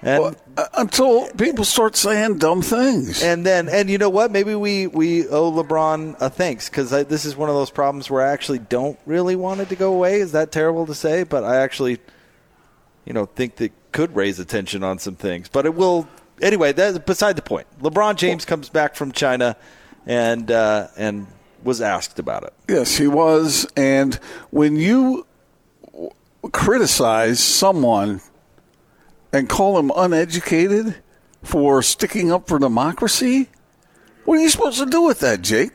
[0.03, 3.23] And Uh, until people start saying dumb things.
[3.23, 4.31] and then and you know what?
[4.31, 8.23] Maybe we we owe LeBron a thanks because this is one of those problems where
[8.27, 10.21] I actually don't really want it to go away.
[10.21, 11.25] Is that terrible to say?
[11.25, 11.99] But I actually,
[13.05, 15.49] you know, think that could raise attention on some things.
[15.49, 16.07] But it will
[16.41, 16.73] anyway.
[16.73, 17.67] That's beside the point.
[17.81, 19.57] LeBron James comes back from China,
[20.07, 21.27] and uh, and
[21.63, 22.53] was asked about it.
[22.69, 23.67] Yes, he was.
[23.77, 24.15] And
[24.51, 25.27] when you
[26.53, 28.21] criticize someone
[29.33, 30.97] and call him uneducated
[31.43, 33.49] for sticking up for democracy,
[34.25, 35.71] what are you supposed to do with that, Jake?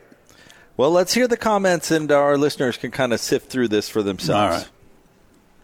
[0.76, 4.02] Well, let's hear the comments, and our listeners can kind of sift through this for
[4.02, 4.64] themselves.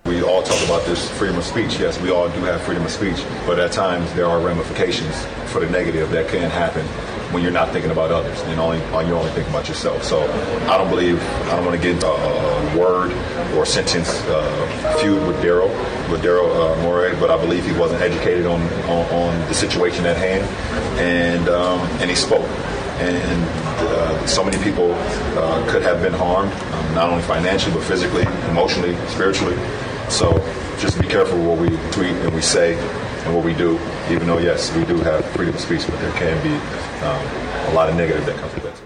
[0.09, 1.79] We all talk about this freedom of speech.
[1.79, 5.15] Yes, we all do have freedom of speech, but at times there are ramifications
[5.53, 6.87] for the negative that can happen
[7.31, 10.03] when you're not thinking about others and only uh, you're only thinking about yourself.
[10.03, 10.23] So
[10.67, 13.13] I don't believe I don't want to get a, a word
[13.55, 15.69] or sentence uh, feud with Daryl
[16.11, 20.07] with Daryl uh, Morey, but I believe he wasn't educated on, on, on the situation
[20.07, 20.43] at hand,
[20.99, 22.49] and um, and he spoke.
[22.99, 23.45] And
[23.79, 28.25] uh, so many people uh, could have been harmed, um, not only financially but physically,
[28.49, 29.57] emotionally, spiritually.
[30.11, 30.33] So
[30.79, 32.75] just be careful what we tweet and we say
[33.25, 33.79] and what we do.
[34.11, 36.55] Even though yes, we do have freedom of speech, but there can be
[37.05, 38.81] um, a lot of negative that comes with that.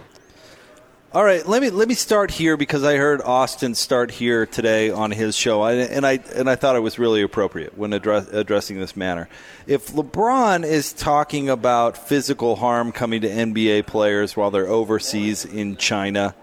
[1.15, 4.89] All right, let me let me start here because I heard Austin start here today
[4.89, 8.79] on his show, and I and I thought it was really appropriate when address, addressing
[8.79, 9.29] this matter.
[9.67, 15.77] If LeBron is talking about physical harm coming to NBA players while they're overseas in
[15.77, 16.35] China,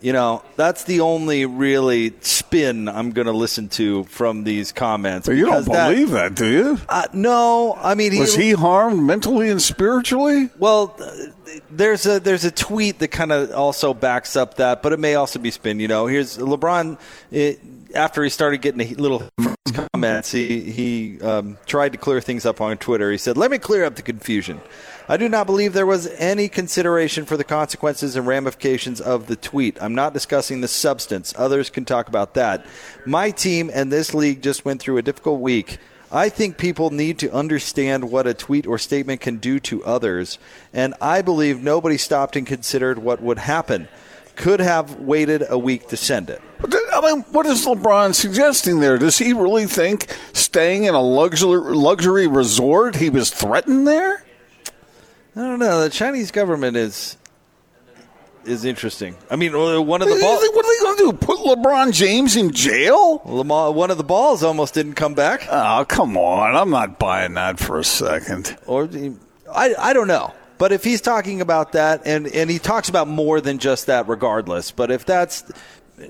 [0.00, 5.26] You know, that's the only really spin I'm going to listen to from these comments.
[5.26, 6.78] You don't because that- believe that, do you?
[6.88, 10.50] Uh, no, I mean, Was he harmed mentally and spiritually?
[10.58, 11.10] Well, uh,
[11.70, 15.14] there's a there's a tweet that kind of also backs up that, but it may
[15.14, 15.80] also be spin.
[15.80, 16.98] You know, here's LeBron.
[17.30, 17.60] It,
[17.96, 19.28] after he started getting a little
[19.92, 23.10] comments, he he um, tried to clear things up on Twitter.
[23.10, 24.60] He said, "Let me clear up the confusion.
[25.08, 29.36] I do not believe there was any consideration for the consequences and ramifications of the
[29.36, 29.80] tweet.
[29.82, 31.34] I'm not discussing the substance.
[31.36, 32.66] Others can talk about that.
[33.04, 35.78] My team and this league just went through a difficult week."
[36.08, 40.38] I think people need to understand what a tweet or statement can do to others,
[40.72, 43.88] and I believe nobody stopped and considered what would happen.
[44.36, 46.40] Could have waited a week to send it.
[46.92, 48.98] I mean, what is LeBron suggesting there?
[48.98, 54.24] Does he really think staying in a luxury luxury resort he was threatened there?
[55.34, 55.82] I don't know.
[55.82, 57.16] The Chinese government is
[58.44, 59.16] is interesting.
[59.30, 60.48] I mean, one of the balls.
[60.52, 61.26] What are they going to do?
[61.26, 63.20] Put LeBron James in jail?
[63.24, 65.46] Lamar, one of the balls almost didn't come back.
[65.50, 66.54] Oh, come on!
[66.56, 68.56] I'm not buying that for a second.
[68.66, 68.88] Or
[69.52, 70.32] I, I don't know.
[70.58, 74.08] But if he's talking about that, and, and he talks about more than just that,
[74.08, 74.70] regardless.
[74.70, 75.44] But if that's,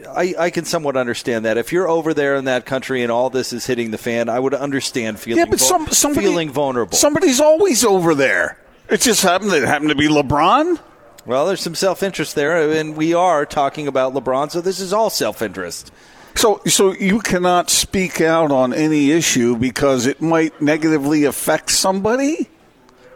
[0.08, 1.58] I, I can somewhat understand that.
[1.58, 4.38] If you're over there in that country and all this is hitting the fan, I
[4.38, 6.96] would understand feeling, Yeah, but some, somebody, feeling vulnerable.
[6.96, 8.58] Somebody's always over there.
[8.88, 9.52] It just happened.
[9.52, 10.78] It happened to be LeBron.
[11.24, 14.92] Well, there's some self interest there, and we are talking about LeBron, so this is
[14.92, 15.90] all self interest.
[16.36, 22.48] So, so you cannot speak out on any issue because it might negatively affect somebody.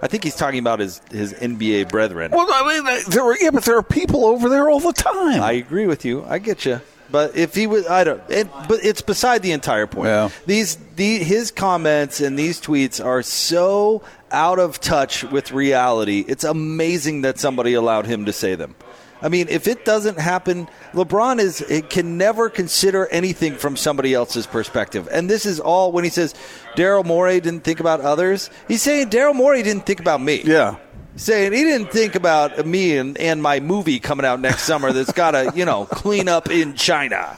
[0.02, 2.30] I think he's talking about his, his NBA brethren.
[2.32, 5.42] Well, I mean, there are yeah, but there are people over there all the time.
[5.42, 6.24] I agree with you.
[6.24, 6.80] I get you.
[7.10, 8.22] But if he was, I don't.
[8.30, 10.06] It, but it's beside the entire point.
[10.06, 10.30] Yeah.
[10.46, 16.24] These, the, his comments and these tweets are so out of touch with reality.
[16.28, 18.76] It's amazing that somebody allowed him to say them.
[19.22, 24.14] I mean, if it doesn't happen, LeBron is it can never consider anything from somebody
[24.14, 25.08] else's perspective.
[25.10, 26.34] And this is all when he says
[26.74, 28.50] Daryl Morey didn't think about others.
[28.68, 30.42] He's saying Daryl Morey didn't think about me.
[30.42, 30.76] Yeah.
[31.16, 35.12] Saying he didn't think about me and, and my movie coming out next summer that's
[35.12, 37.36] got to, you know, clean up in China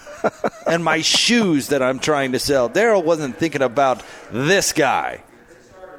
[0.67, 2.71] and my shoes that I'm trying to sell.
[2.71, 5.23] Daryl wasn't thinking about this guy.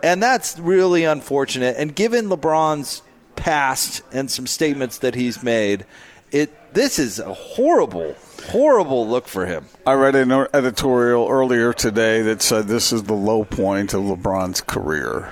[0.02, 1.76] And that's really unfortunate.
[1.78, 3.02] And given LeBron's
[3.36, 5.86] past and some statements that he's made,
[6.32, 8.15] it this is a horrible,
[8.48, 9.65] horrible look for him.
[9.86, 14.62] I read an editorial earlier today that said this is the low point of LeBron's
[14.62, 15.30] career.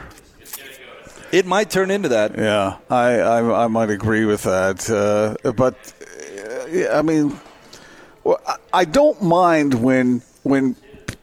[1.32, 2.38] It might turn into that.
[2.38, 4.90] Yeah, I I, I might agree with that.
[4.90, 5.76] Uh, but
[6.76, 7.40] uh, I mean,
[8.24, 10.76] well, I- I don't mind when when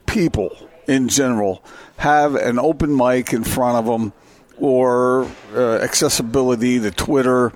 [0.07, 0.55] people
[0.87, 1.63] in general
[1.97, 4.11] have an open mic in front of them
[4.59, 7.51] or uh, accessibility to Twitter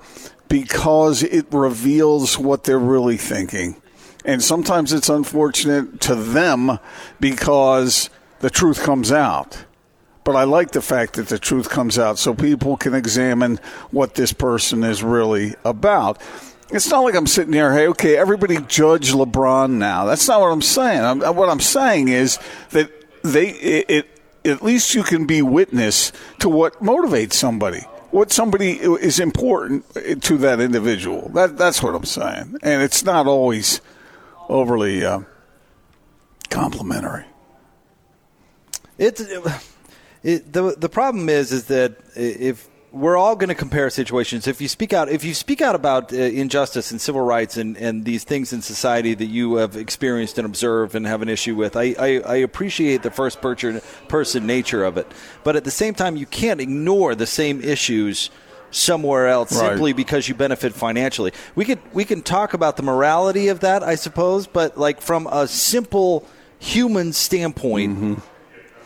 [0.48, 3.80] because it reveals what they're really thinking.
[4.24, 6.78] And sometimes it's unfortunate to them
[7.20, 8.08] because
[8.40, 9.64] the truth comes out.
[10.24, 13.58] But I like the fact that the truth comes out so people can examine
[13.90, 16.20] what this person is really about.
[16.70, 20.06] It's not like I'm sitting there, hey, okay, everybody judge LeBron now.
[20.06, 21.04] That's not what I'm saying.
[21.04, 22.38] I'm, what I'm saying is
[22.70, 22.90] that
[23.22, 24.13] they, it, it,
[24.44, 27.80] at least you can be witness to what motivates somebody,
[28.10, 29.84] what somebody is important
[30.22, 31.30] to that individual.
[31.34, 32.58] That, that's what I'm saying.
[32.62, 33.80] And it's not always
[34.48, 35.20] overly uh,
[36.50, 37.24] complimentary.
[38.98, 39.20] It's
[40.22, 44.46] it, the the problem is is that if we're all going to compare situations.
[44.46, 47.76] If you speak out, if you speak out about uh, injustice and civil rights and,
[47.76, 51.56] and these things in society that you have experienced and observed and have an issue
[51.56, 55.10] with, I, I, I appreciate the first person, person nature of it.
[55.42, 58.30] But at the same time, you can't ignore the same issues
[58.70, 59.70] somewhere else Right.
[59.70, 61.32] simply because you benefit financially.
[61.56, 65.26] We could we can talk about the morality of that, I suppose, but like from
[65.26, 66.26] a simple
[66.60, 68.20] human standpoint,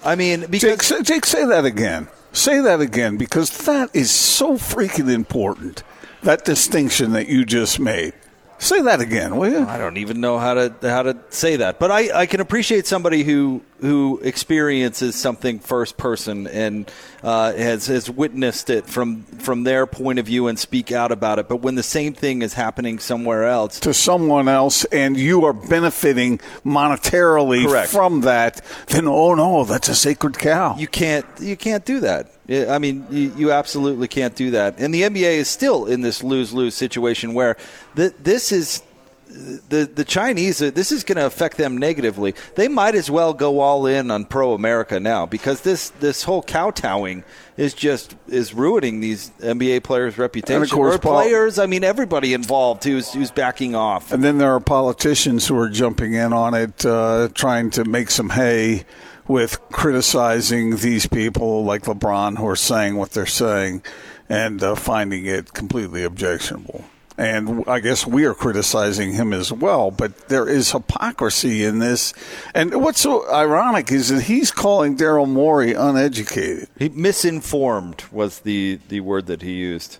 [0.05, 2.09] I mean, because Jake, Jake, say that again.
[2.32, 5.82] Say that again because that is so freaking important.
[6.22, 8.12] That distinction that you just made.
[8.59, 9.64] Say that again, will you?
[9.64, 12.87] I don't even know how to how to say that, but I, I can appreciate
[12.88, 16.90] somebody who who experiences something first person and
[17.23, 21.38] uh, has has witnessed it from from their point of view and speak out about
[21.38, 21.49] it.
[21.49, 25.53] But when the same thing is happening somewhere else, to someone else and you are
[25.53, 27.90] benefiting monetarily Correct.
[27.90, 30.77] from that, then oh no, that's a sacred cow.
[30.77, 32.33] you can't you can't do that.
[32.48, 34.80] Yeah, I mean, you, you absolutely can't do that.
[34.80, 37.58] And the NBA is still in this lose lose situation where
[37.94, 38.83] th- this is
[39.29, 42.35] the the Chinese, this is going to affect them negatively.
[42.54, 46.42] They might as well go all in on pro America now because this this whole
[46.42, 47.23] kowtowing
[47.56, 50.62] is just is ruining these NBA players' reputation.
[50.62, 54.12] And of course, or players, I mean, everybody involved who's who's backing off.
[54.12, 58.10] And then there are politicians who are jumping in on it, uh, trying to make
[58.10, 58.87] some hay
[59.29, 63.83] with criticizing these people like LeBron who are saying what they're saying
[64.29, 66.85] and uh, finding it completely objectionable.
[67.18, 72.14] And I guess we are criticizing him as well, but there is hypocrisy in this.
[72.54, 76.68] And what's so ironic is that he's calling Daryl Morey uneducated.
[76.79, 79.98] He misinformed was the the word that he used.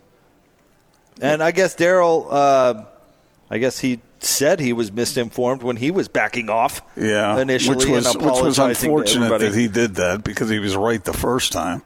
[1.21, 2.85] And I guess Daryl, uh,
[3.51, 6.83] I guess he said he was misinformed when he was backing off.
[6.97, 11.03] Yeah, initially, which was which was unfortunate that he did that because he was right
[11.03, 11.83] the first time.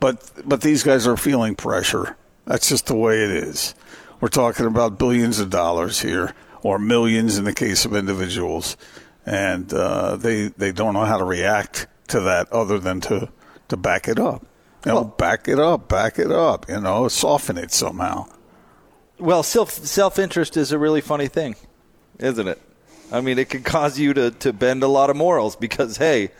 [0.00, 2.16] But but these guys are feeling pressure.
[2.44, 3.74] That's just the way it is.
[4.20, 8.76] We're talking about billions of dollars here, or millions in the case of individuals,
[9.26, 13.28] and uh, they they don't know how to react to that other than to
[13.68, 14.46] to back it up.
[14.84, 16.68] You know, back it up, back it up.
[16.68, 18.26] You know, soften it somehow.
[19.22, 21.54] Well, self self interest is a really funny thing,
[22.18, 22.60] isn't it?
[23.12, 26.30] I mean, it can cause you to, to bend a lot of morals because hey,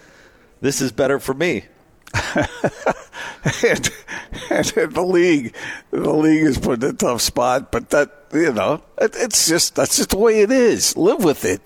[0.61, 1.67] this is better for me.
[2.35, 3.91] and,
[4.51, 5.55] and the league,
[5.93, 7.71] the league is put in a tough spot.
[7.71, 10.97] But that you know, it, it's just that's just the way it is.
[10.97, 11.61] Live with it.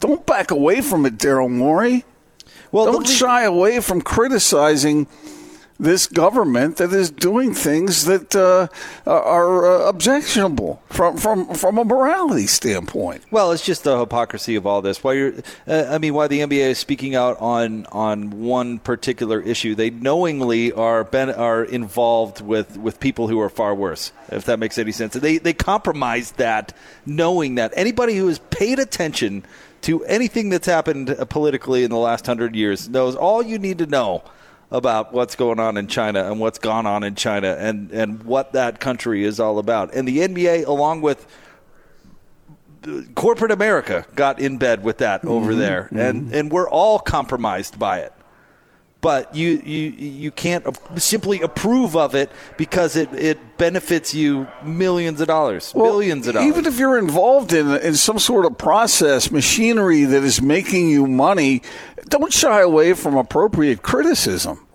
[0.00, 2.04] Don't back away from it, Daryl Morey.
[2.72, 5.06] Well, don't shy away from criticizing
[5.78, 8.68] this government that is doing things that uh,
[9.06, 13.22] are uh, objectionable from from from a morality standpoint.
[13.30, 15.04] Well, it's just the hypocrisy of all this.
[15.04, 15.34] Why you're,
[15.66, 19.90] uh, I mean, why the NBA is speaking out on on one particular issue, they
[19.90, 24.12] knowingly are ben, are involved with, with people who are far worse.
[24.30, 26.72] If that makes any sense, they they compromise that,
[27.04, 29.44] knowing that anybody who has paid attention
[29.82, 33.78] to anything that's happened uh, politically in the last hundred years knows all you need
[33.78, 34.22] to know
[34.70, 38.52] about what's going on in China and what's gone on in China and, and what
[38.52, 39.94] that country is all about.
[39.94, 41.26] And the NBA, along with
[43.14, 47.78] corporate America, got in bed with that over Mhm, there, and and we're all compromised
[47.78, 48.12] by it.
[49.06, 55.20] But you you you can't simply approve of it because it, it benefits you millions
[55.20, 56.48] of dollars, billions of dollars.
[56.48, 61.06] Even if you're involved in in some sort of process, machinery that is making you
[61.06, 61.62] money,
[62.08, 64.65] don't shy away from appropriate criticism.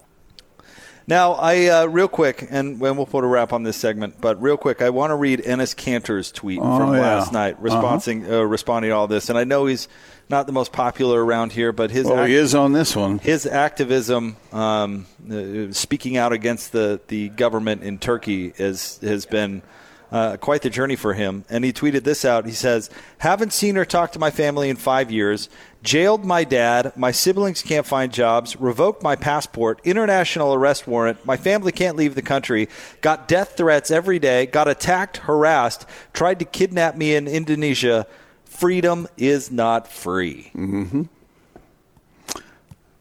[1.12, 4.42] Now, I uh, real quick, and when we'll put a wrap on this segment, but
[4.42, 7.02] real quick, I want to read Enes Kanter's tweet Oh, from yeah.
[7.02, 7.64] last night, Uh-huh.
[7.64, 9.28] responding uh, responding to all this.
[9.28, 9.90] And I know he's
[10.30, 13.20] not the most popular around here, but his Well, he is on this one.
[13.20, 19.64] his activism, um, uh, speaking out against the, the government in Turkey, is has been
[20.12, 21.46] uh, quite the journey for him.
[21.50, 22.46] And he tweeted this out.
[22.46, 22.90] He says,
[23.20, 25.50] "Haven't seen or talked to my family in five years.
[25.84, 26.94] Jailed my dad.
[26.96, 28.56] My siblings can't find jobs.
[28.58, 29.80] Revoked my passport.
[29.84, 31.26] International arrest warrant.
[31.26, 32.70] My family can't leave the country.
[33.02, 34.46] Got death threats every day.
[34.46, 35.86] Got attacked, harassed.
[36.14, 38.06] Tried to kidnap me in Indonesia."
[38.46, 40.52] Freedom is not free.
[40.54, 41.04] Mm-hmm.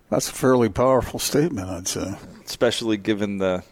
[0.08, 2.14] That's a fairly powerful statement, I'd say.
[2.46, 3.62] especially given the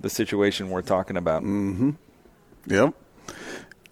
[0.00, 1.42] the situation we're talking about.
[1.42, 1.90] Mm-hmm.
[2.68, 2.94] Yep.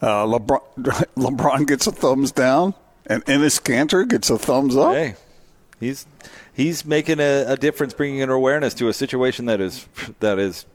[0.01, 0.61] Uh, LeBron,
[1.17, 2.75] LeBron gets a thumbs down,
[3.07, 4.95] and Enes Kanter gets a thumbs up.
[4.95, 5.15] Hey,
[5.81, 6.07] he's
[6.53, 9.87] he's making a, a difference, bringing an awareness to a situation that is
[10.21, 10.67] that is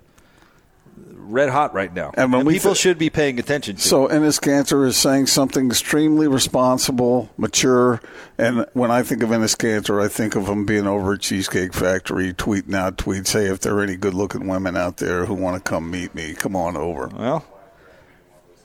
[1.13, 3.81] red hot right now, And when we people th- should be paying attention to.
[3.81, 8.01] So Enes Kanter is saying something extremely responsible, mature,
[8.37, 11.73] and when I think of Enes Kanter, I think of him being over at Cheesecake
[11.73, 15.63] Factory, tweeting out tweets, "Hey, if there are any good-looking women out there who want
[15.63, 17.45] to come meet me, come on over." Well,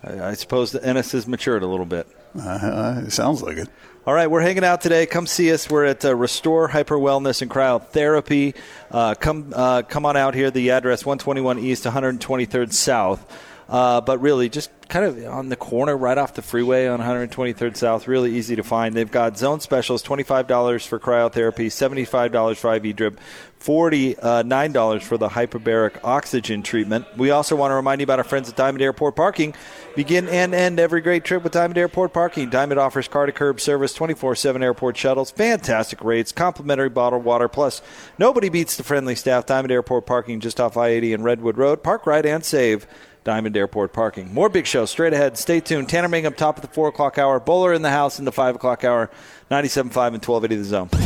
[0.06, 2.06] I, I suppose that Enes has matured a little bit.
[2.38, 3.68] Uh, it sounds like it.
[4.06, 5.04] All right, we're hanging out today.
[5.06, 5.68] Come see us.
[5.68, 8.54] We're at uh, Restore Hyper Wellness and Cryotherapy.
[8.90, 10.50] Uh, come, uh, come on out here.
[10.50, 13.42] The address 121 East, 123rd South.
[13.68, 17.76] Uh, but really, just kind of on the corner, right off the freeway on 123rd
[17.76, 18.06] South.
[18.06, 18.94] Really easy to find.
[18.94, 23.18] They've got zone specials: twenty-five dollars for cryotherapy, seventy-five dollars for IV drip,
[23.58, 27.06] forty-nine dollars for the hyperbaric oxygen treatment.
[27.16, 29.52] We also want to remind you about our friends at Diamond Airport Parking.
[29.96, 32.50] Begin and end every great trip with Diamond Airport Parking.
[32.50, 37.48] Diamond offers car to curb service, twenty-four-seven airport shuttles, fantastic rates, complimentary bottled water.
[37.48, 37.80] Plus,
[38.18, 39.46] nobody beats the friendly staff.
[39.46, 41.82] Diamond Airport Parking just off I-80 and Redwood Road.
[41.82, 42.86] Park right and save.
[43.24, 44.34] Diamond Airport Parking.
[44.34, 45.38] More big shows straight ahead.
[45.38, 45.88] Stay tuned.
[45.88, 47.40] Tanner Mangum up top of the 4 o'clock hour.
[47.40, 49.10] Bowler in the house in the 5 o'clock hour.
[49.50, 51.05] 97.5 and 1280 the zone.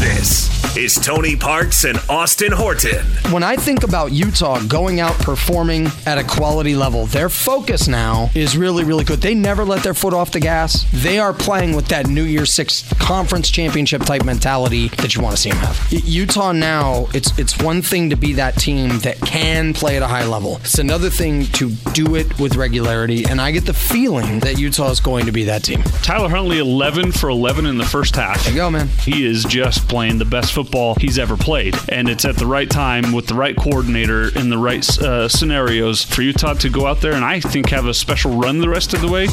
[0.00, 3.04] This is Tony Parks and Austin Horton.
[3.32, 8.30] When I think about Utah going out performing at a quality level, their focus now
[8.34, 9.20] is really, really good.
[9.20, 10.86] They never let their foot off the gas.
[10.92, 15.36] They are playing with that New Year's Six conference championship type mentality that you want
[15.36, 15.92] to see them have.
[15.92, 20.08] Utah now, it's it's one thing to be that team that can play at a
[20.08, 20.56] high level.
[20.58, 24.90] It's another thing to do it with regularity, and I get the feeling that Utah
[24.90, 25.82] is going to be that team.
[26.02, 28.44] Tyler Huntley, 11 for 11 in the first half.
[28.44, 28.88] There you go, man.
[28.88, 31.74] He is just playing the best football he's ever played.
[31.88, 36.04] And it's at the right time with the right coordinator in the right uh, scenarios
[36.04, 38.94] for Utah to go out there and I think have a special run the rest
[38.94, 39.26] of the way.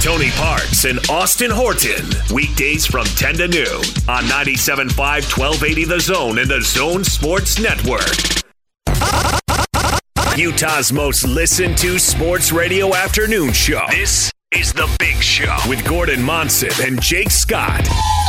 [0.00, 2.06] Tony Parks and Austin Horton.
[2.34, 8.00] Weekdays from 10 to noon on 97.5 1280 The Zone and The Zone Sports Network.
[10.38, 13.84] Utah's most listened to sports radio afternoon show.
[13.90, 17.86] This is The Big Show with Gordon Monson and Jake Scott.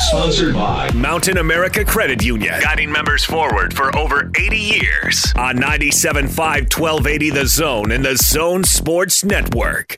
[0.09, 6.27] Sponsored by Mountain America Credit Union, guiding members forward for over 80 years on 97.5
[6.77, 9.97] 1280 The Zone and The Zone Sports Network.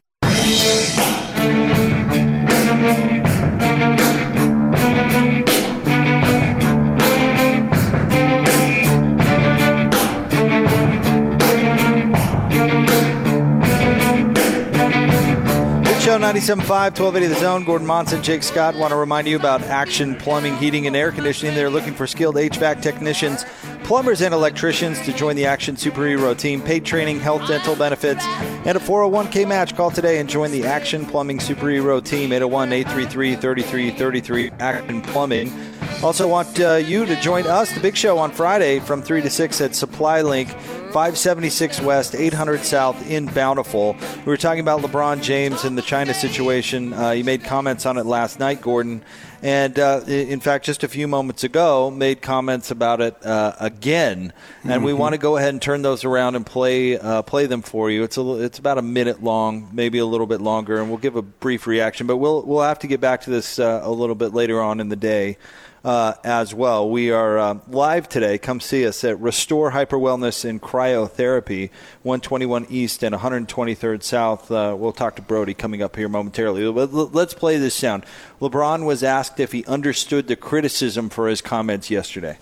[16.10, 17.64] Show 97.5, 1280 The Zone.
[17.66, 18.74] Gordon Monson, Jake Scott.
[18.74, 21.54] Want to remind you about Action Plumbing, Heating, and Air Conditioning.
[21.54, 23.46] They're looking for skilled HVAC technicians,
[23.84, 26.64] plumbers, and electricians to join the Action Superhero team.
[26.64, 29.76] Paid training, health, dental benefits, and a 401k match.
[29.76, 32.34] Call today and join the Action Plumbing Superhero team.
[32.34, 34.52] 801 833 3333.
[34.60, 35.54] Action Plumbing.
[36.02, 39.30] Also, want uh, you to join us, the Big Show, on Friday from 3 to
[39.30, 40.50] 6 at Supply Link.
[40.94, 43.96] 576 West, 800 South in Bountiful.
[44.18, 46.94] We were talking about LeBron James and the China situation.
[46.94, 49.04] Uh, you made comments on it last night, Gordon.
[49.44, 54.34] And uh, in fact, just a few moments ago, made comments about it uh, again.
[54.64, 54.98] And we Mhm.
[54.98, 58.04] want to go ahead and turn those around and play uh, play them for you.
[58.04, 61.16] It's a, it's about a minute long, maybe a little bit longer, and we'll give
[61.16, 62.08] a brief reaction.
[62.08, 64.80] But we'll we'll have to get back to this uh, a little bit later on
[64.80, 65.38] in the day
[65.84, 66.90] uh, as well.
[66.90, 68.38] We are uh, live today.
[68.38, 71.70] Come see us at Restore Hyper Wellness and Cryotherapy,
[72.04, 74.52] 121 East and 123rd South.
[74.52, 76.66] Uh, we'll talk to Brody coming up here momentarily.
[76.66, 78.06] Let's play this sound.
[78.42, 82.38] LeBron was asked if he understood the criticism for his comments yesterday.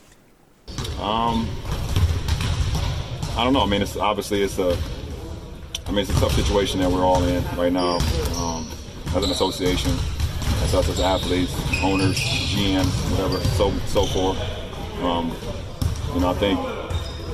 [1.00, 1.48] Um,
[3.38, 3.62] I don't know.
[3.62, 4.78] I mean, it's obviously it's a.
[5.86, 7.98] I mean, it's a tough situation that we're all in right now,
[8.36, 8.70] um,
[9.16, 9.96] as an association,
[10.64, 14.38] as us as athletes, owners, GMs, whatever, so so forth.
[15.04, 15.36] Um,
[16.14, 16.60] you know, I think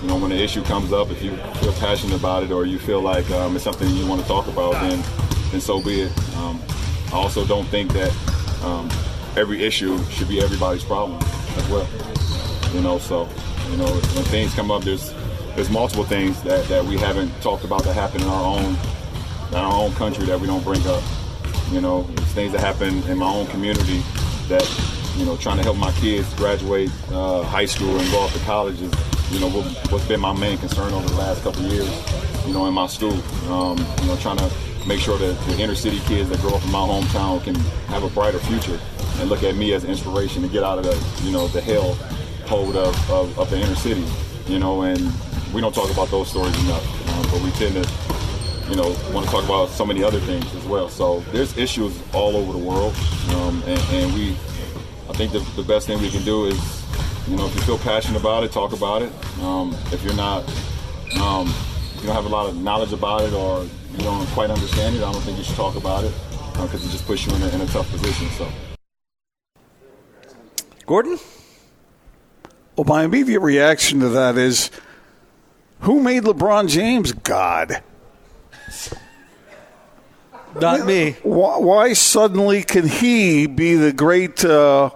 [0.02, 2.80] you know when the issue comes up, if you feel passionate about it or you
[2.80, 5.04] feel like um, it's something you want to talk about, then
[5.52, 6.36] then so be it.
[6.38, 6.62] Um,
[7.08, 8.12] I also don't think that
[8.64, 8.90] um,
[9.38, 11.22] every issue should be everybody's problem
[11.58, 11.88] as well.
[12.74, 13.30] You know, so
[13.70, 15.14] you know when things come up, there's
[15.56, 18.76] there's multiple things that, that we haven't talked about that happen in our own
[19.50, 21.04] in our own country that we don't bring up.
[21.74, 22.04] You know,
[22.38, 24.04] things that happen in my own community
[24.48, 24.64] that
[25.18, 28.40] you know trying to help my kids graduate uh, high school and go off to
[28.46, 28.94] college is
[29.32, 31.90] you know what, what's been my main concern over the last couple years.
[32.46, 33.14] You know, in my school,
[33.52, 34.52] um, you know, trying to
[34.88, 37.56] make sure that the inner city kids that grow up in my hometown can
[37.90, 38.80] have a brighter future
[39.20, 41.94] and look at me as inspiration to get out of the you know the hell
[42.46, 44.06] hold of, of, of the inner city.
[44.46, 45.12] You know, and
[45.54, 48.13] we don't talk about those stories enough, um, but we tend to
[48.70, 50.90] you know, want to talk about so many other things as well.
[50.90, 52.96] So there's issues all over the world,
[53.36, 54.32] um, and, and we,
[55.10, 56.86] I think the, the best thing we can do is,
[57.28, 59.12] you know, if you feel passionate about it, talk about it.
[59.42, 60.44] Um, if you're not,
[61.20, 61.54] um,
[61.98, 65.04] you don't have a lot of knowledge about it or you don't quite understand it,
[65.04, 66.14] I don't think you should talk about it
[66.54, 68.28] because it just puts you in a, in a tough position.
[68.30, 68.50] So.
[70.86, 71.18] Gordon?
[72.76, 74.72] Well, my immediate reaction to that is
[75.82, 77.84] who made LeBron James God?
[80.60, 81.16] Not me.
[81.24, 84.92] Why, why suddenly can he be the great uh,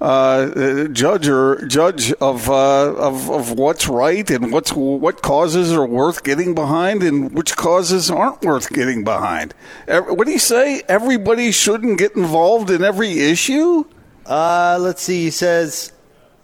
[0.00, 5.86] uh, judge or judge of, uh, of of what's right and what's what causes are
[5.86, 9.54] worth getting behind and which causes aren't worth getting behind?
[9.86, 10.82] What do you say?
[10.88, 13.84] Everybody shouldn't get involved in every issue.
[14.26, 15.24] Uh, let's see.
[15.24, 15.92] He says,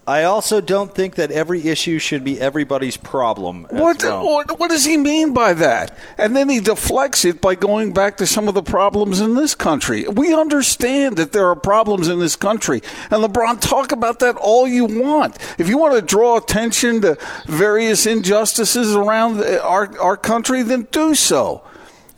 [0.09, 3.67] I also don't think that every issue should be everybody's problem.
[3.69, 5.95] What, well." what what does he mean by that?
[6.17, 9.55] And then he deflects it by going back to some of the problems in this
[9.55, 10.09] country.
[10.09, 12.81] We understand that there are problems in this country,
[13.11, 15.37] and LeBron talk about that all you want.
[15.59, 21.15] If you want to draw attention to various injustices around our our country, then do
[21.15, 21.63] so.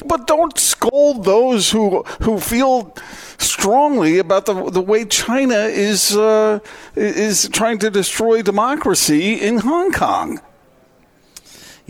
[0.07, 2.95] But don't scold those who who feel
[3.39, 6.61] strongly about the the way China is uh,
[6.95, 10.41] is trying to destroy democracy in Hong Kong.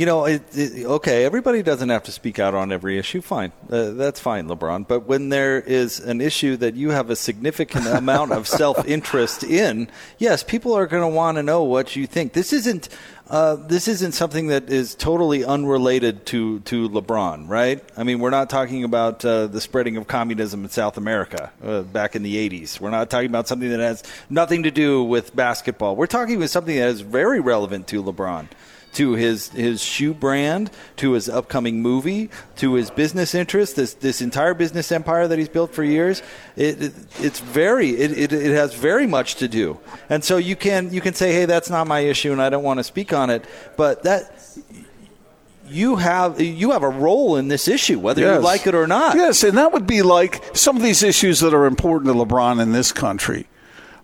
[0.00, 3.20] You know, it, it, okay, everybody doesn't have to speak out on every issue.
[3.20, 3.52] Fine.
[3.68, 4.88] Uh, that's fine, LeBron.
[4.88, 9.44] But when there is an issue that you have a significant amount of self interest
[9.44, 12.32] in, yes, people are going to want to know what you think.
[12.32, 12.88] This isn't.
[13.28, 17.80] Uh, this isn't something that is totally unrelated to, to LeBron, right?
[17.96, 21.82] I mean, we're not talking about uh, the spreading of communism in South America uh,
[21.82, 22.80] back in the 80s.
[22.80, 25.94] We're not talking about something that has nothing to do with basketball.
[25.94, 28.48] We're talking about something that is very relevant to LeBron
[28.94, 34.20] to his his shoe brand, to his upcoming movie, to his business interests, this this
[34.20, 36.22] entire business empire that he's built for years.
[36.56, 39.78] It, it it's very it, it, it has very much to do,
[40.08, 42.64] and so you can you can say, hey, that's not my issue, and I don't
[42.64, 43.44] want to speak on it,
[43.76, 44.36] but that.
[45.68, 48.38] You have you have a role in this issue, whether Yes.
[48.38, 49.14] you like it or not.
[49.14, 52.60] Yes, and that would be like some of these issues that are important to LeBron
[52.60, 53.46] in this country.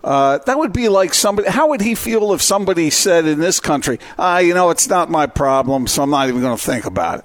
[0.06, 1.48] Uh, that would be like somebody.
[1.48, 5.10] How would he feel if somebody said in this country, "Ah, you know, it's not
[5.10, 7.24] my problem, so I'm not even going to think about it.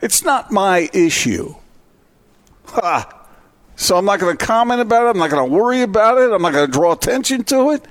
[0.00, 1.56] It's not my issue."
[3.76, 5.10] So I'm not going to comment about it.
[5.10, 6.32] I'm not going to worry about it.
[6.32, 7.84] I'm not going to draw attention to it.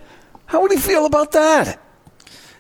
[0.46, 1.82] How would he feel about that?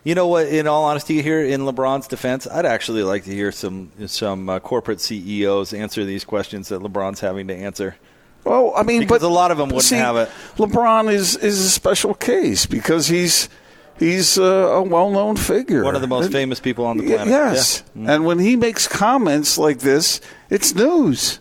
[0.03, 0.47] You know what?
[0.47, 4.59] In all honesty, here in LeBron's defense, I'd actually like to hear some some uh,
[4.59, 7.95] corporate CEOs answer these questions that LeBron's having to answer.
[8.43, 10.29] Well, I mean, because but a lot of them wouldn't see, have it.
[10.57, 13.47] LeBron is is a special case because he's
[13.99, 17.05] he's uh, a well known figure, One of the most And- famous people on the
[17.05, 17.27] planet.
[17.27, 18.01] Yes, Yeah.
[18.03, 18.09] Mm.
[18.15, 20.19] and when he makes comments like this,
[20.49, 21.39] it's news.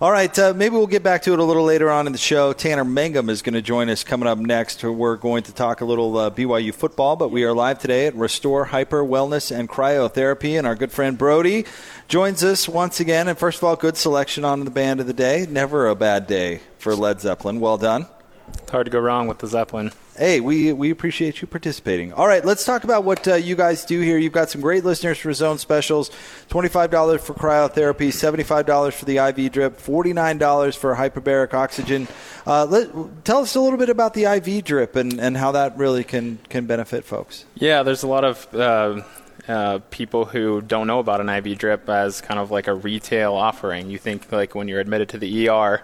[0.00, 2.18] All right, uh, maybe we'll get back to it a little later on in the
[2.18, 2.52] show.
[2.52, 4.82] Tanner Mangum is going to join us coming up next.
[4.82, 8.16] We're going to talk a little uh, BYU football, but we are live today at
[8.16, 11.64] Restore Hyper Wellness and Cryotherapy, and our good friend Brody
[12.08, 13.28] joins us once again.
[13.28, 15.46] And first of all, good selection on the band of the day.
[15.48, 17.60] Never a bad day for Led Zeppelin.
[17.60, 18.08] Well done.
[18.48, 19.92] It's hard to go wrong with the Zeppelin.
[20.16, 22.12] Hey, we, we appreciate you participating.
[22.12, 24.16] All right, let's talk about what uh, you guys do here.
[24.16, 26.10] You've got some great listeners for zone specials
[26.50, 32.06] $25 for cryotherapy, $75 for the IV drip, $49 for hyperbaric oxygen.
[32.46, 35.76] Uh, let, tell us a little bit about the IV drip and, and how that
[35.76, 37.44] really can, can benefit folks.
[37.56, 39.02] Yeah, there's a lot of uh,
[39.48, 43.34] uh, people who don't know about an IV drip as kind of like a retail
[43.34, 43.90] offering.
[43.90, 45.82] You think like when you're admitted to the ER,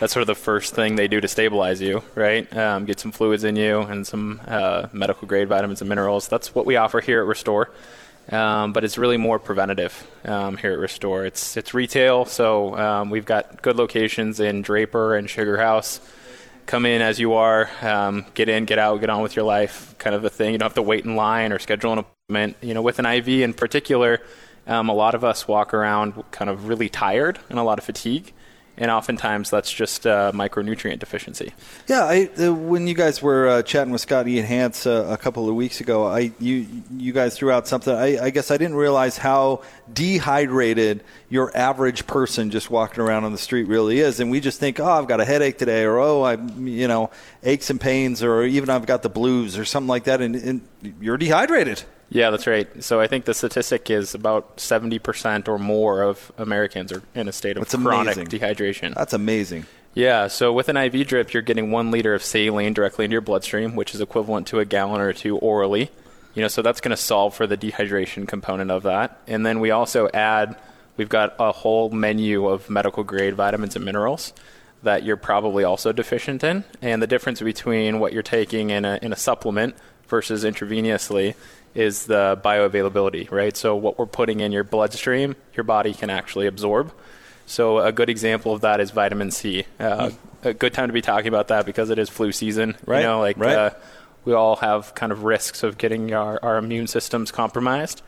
[0.00, 2.52] that's sort of the first thing they do to stabilize you, right?
[2.56, 6.26] Um, get some fluids in you and some uh, medical grade vitamins and minerals.
[6.26, 7.70] That's what we offer here at Restore.
[8.30, 11.24] Um, but it's really more preventative um, here at Restore.
[11.24, 16.00] It's it's retail, so um, we've got good locations in Draper and Sugar House
[16.70, 19.96] come in as you are, um, get in, get out, get on with your life,
[19.98, 20.52] kind of a thing.
[20.52, 22.56] You don't have to wait in line or schedule an appointment.
[22.60, 24.20] You know, with an IV in particular,
[24.68, 27.84] um, a lot of us walk around kind of really tired and a lot of
[27.84, 28.32] fatigue,
[28.76, 31.52] and oftentimes that's just uh, micronutrient deficiency.
[31.86, 35.16] Yeah, I, uh, when you guys were uh, chatting with Scotty and Hans uh, a
[35.16, 36.66] couple of weeks ago, I you
[36.96, 37.94] you guys threw out something.
[37.94, 39.62] I, I guess I didn't realize how
[39.92, 44.58] dehydrated your average person just walking around on the street really is, and we just
[44.58, 47.10] think, oh, I've got a headache today, or oh, I you know
[47.42, 50.60] aches and pains, or even I've got the blues, or something like that, and, and
[51.00, 51.82] you're dehydrated.
[52.10, 52.82] Yeah, that's right.
[52.82, 57.32] So I think the statistic is about 70% or more of Americans are in a
[57.32, 58.26] state of That's chronic amazing.
[58.26, 58.94] dehydration.
[58.94, 59.66] That's amazing.
[59.94, 63.20] Yeah, so with an IV drip, you're getting one liter of saline directly into your
[63.20, 65.90] bloodstream, which is equivalent to a gallon or two orally.
[66.34, 69.20] You know, so that's going to solve for the dehydration component of that.
[69.26, 70.56] And then we also add,
[70.96, 74.32] we've got a whole menu of medical grade vitamins and minerals
[74.82, 76.64] that you're probably also deficient in.
[76.80, 79.74] And the difference between what you're taking in a, in a supplement
[80.06, 81.34] versus intravenously
[81.74, 83.56] is the bioavailability, right?
[83.56, 86.92] So what we're putting in your bloodstream, your body can actually absorb.
[87.46, 89.64] So a good example of that is vitamin C.
[89.78, 90.10] Uh,
[90.42, 92.76] A good time to be talking about that because it is flu season.
[92.86, 93.56] Right, You know, like right.
[93.56, 93.70] uh,
[94.24, 98.02] we all have kind of risks of getting our, our immune systems compromised.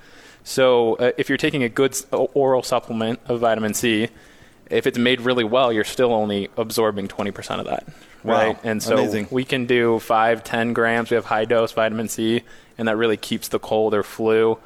[0.44, 4.08] So uh, if you're taking a good oral supplement of vitamin C,
[4.70, 7.86] if it's made really well, you're still only absorbing 20% of that.
[8.24, 8.58] Wow, Right.
[8.64, 9.28] And so amazing.
[9.30, 11.10] we can do five, 10 grams.
[11.10, 12.42] We have high dose vitamin C,
[12.78, 14.58] and that really keeps the cold or flu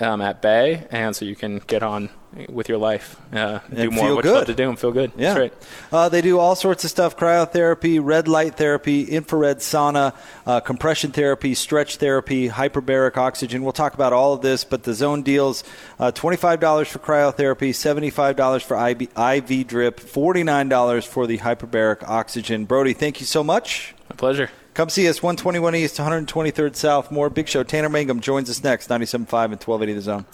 [0.00, 0.86] um, at bay.
[0.90, 2.10] And so you can get on
[2.48, 5.12] with your life, uh, do more what you love to do and feel good.
[5.16, 5.34] Yeah.
[5.34, 5.54] That's right.
[5.90, 10.14] Uh, they do all sorts of stuff cryotherapy, red light therapy, infrared sauna,
[10.46, 13.62] uh, compression therapy, stretch therapy, hyperbaric oxygen.
[13.62, 15.64] We'll talk about all of this, but the zone deals
[15.98, 22.64] uh, $25 for cryotherapy, $75 for IV, IV drip, $49 for the hyperbaric oxygen.
[22.66, 23.94] Brody, thank you so much.
[24.10, 24.50] My pleasure.
[24.78, 27.10] Come see us, 121 East, 123rd South.
[27.10, 27.64] More Big Show.
[27.64, 30.24] Tanner Mangum joins us next, 97.5 and 1280 The Zone.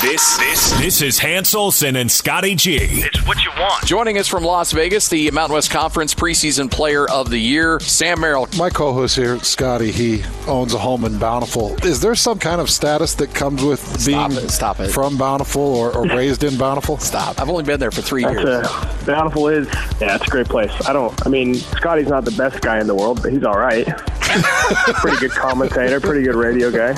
[0.00, 2.78] This this this is Hans Olsen and Scotty G.
[2.80, 3.84] It's what you want.
[3.84, 8.20] Joining us from Las Vegas, the Mountain West Conference preseason player of the year, Sam
[8.20, 8.48] Merrill.
[8.56, 11.74] My co-host here, Scotty, he owns a home in Bountiful.
[11.84, 14.90] Is there some kind of status that comes with Stop being it, stop it.
[14.90, 16.96] from Bountiful or, or raised in Bountiful?
[16.96, 17.38] Stop.
[17.38, 18.66] I've only been there for three That's years.
[18.66, 19.66] a, Bountiful is,
[20.00, 20.72] yeah, it's a great place.
[20.88, 23.58] I don't, I mean, Scotty's not the best guy in the world, but he's all
[23.58, 23.86] right.
[23.92, 26.94] Pretty good commentator, pretty good radio guy.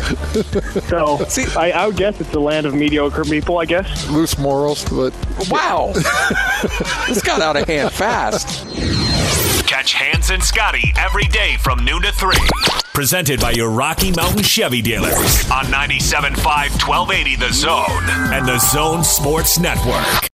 [0.89, 1.25] So,
[1.59, 4.09] I, I would guess it's the land of mediocre people, I guess.
[4.11, 5.15] Loose morals, but.
[5.51, 5.93] Wow.
[7.09, 8.67] this got out of hand fast.
[9.67, 12.37] Catch Hans and Scotty every day from noon to 3.
[12.93, 16.37] Presented by your Rocky Mountain Chevy dealers on 97.5
[16.87, 20.29] 1280 The Zone and The Zone Sports Network.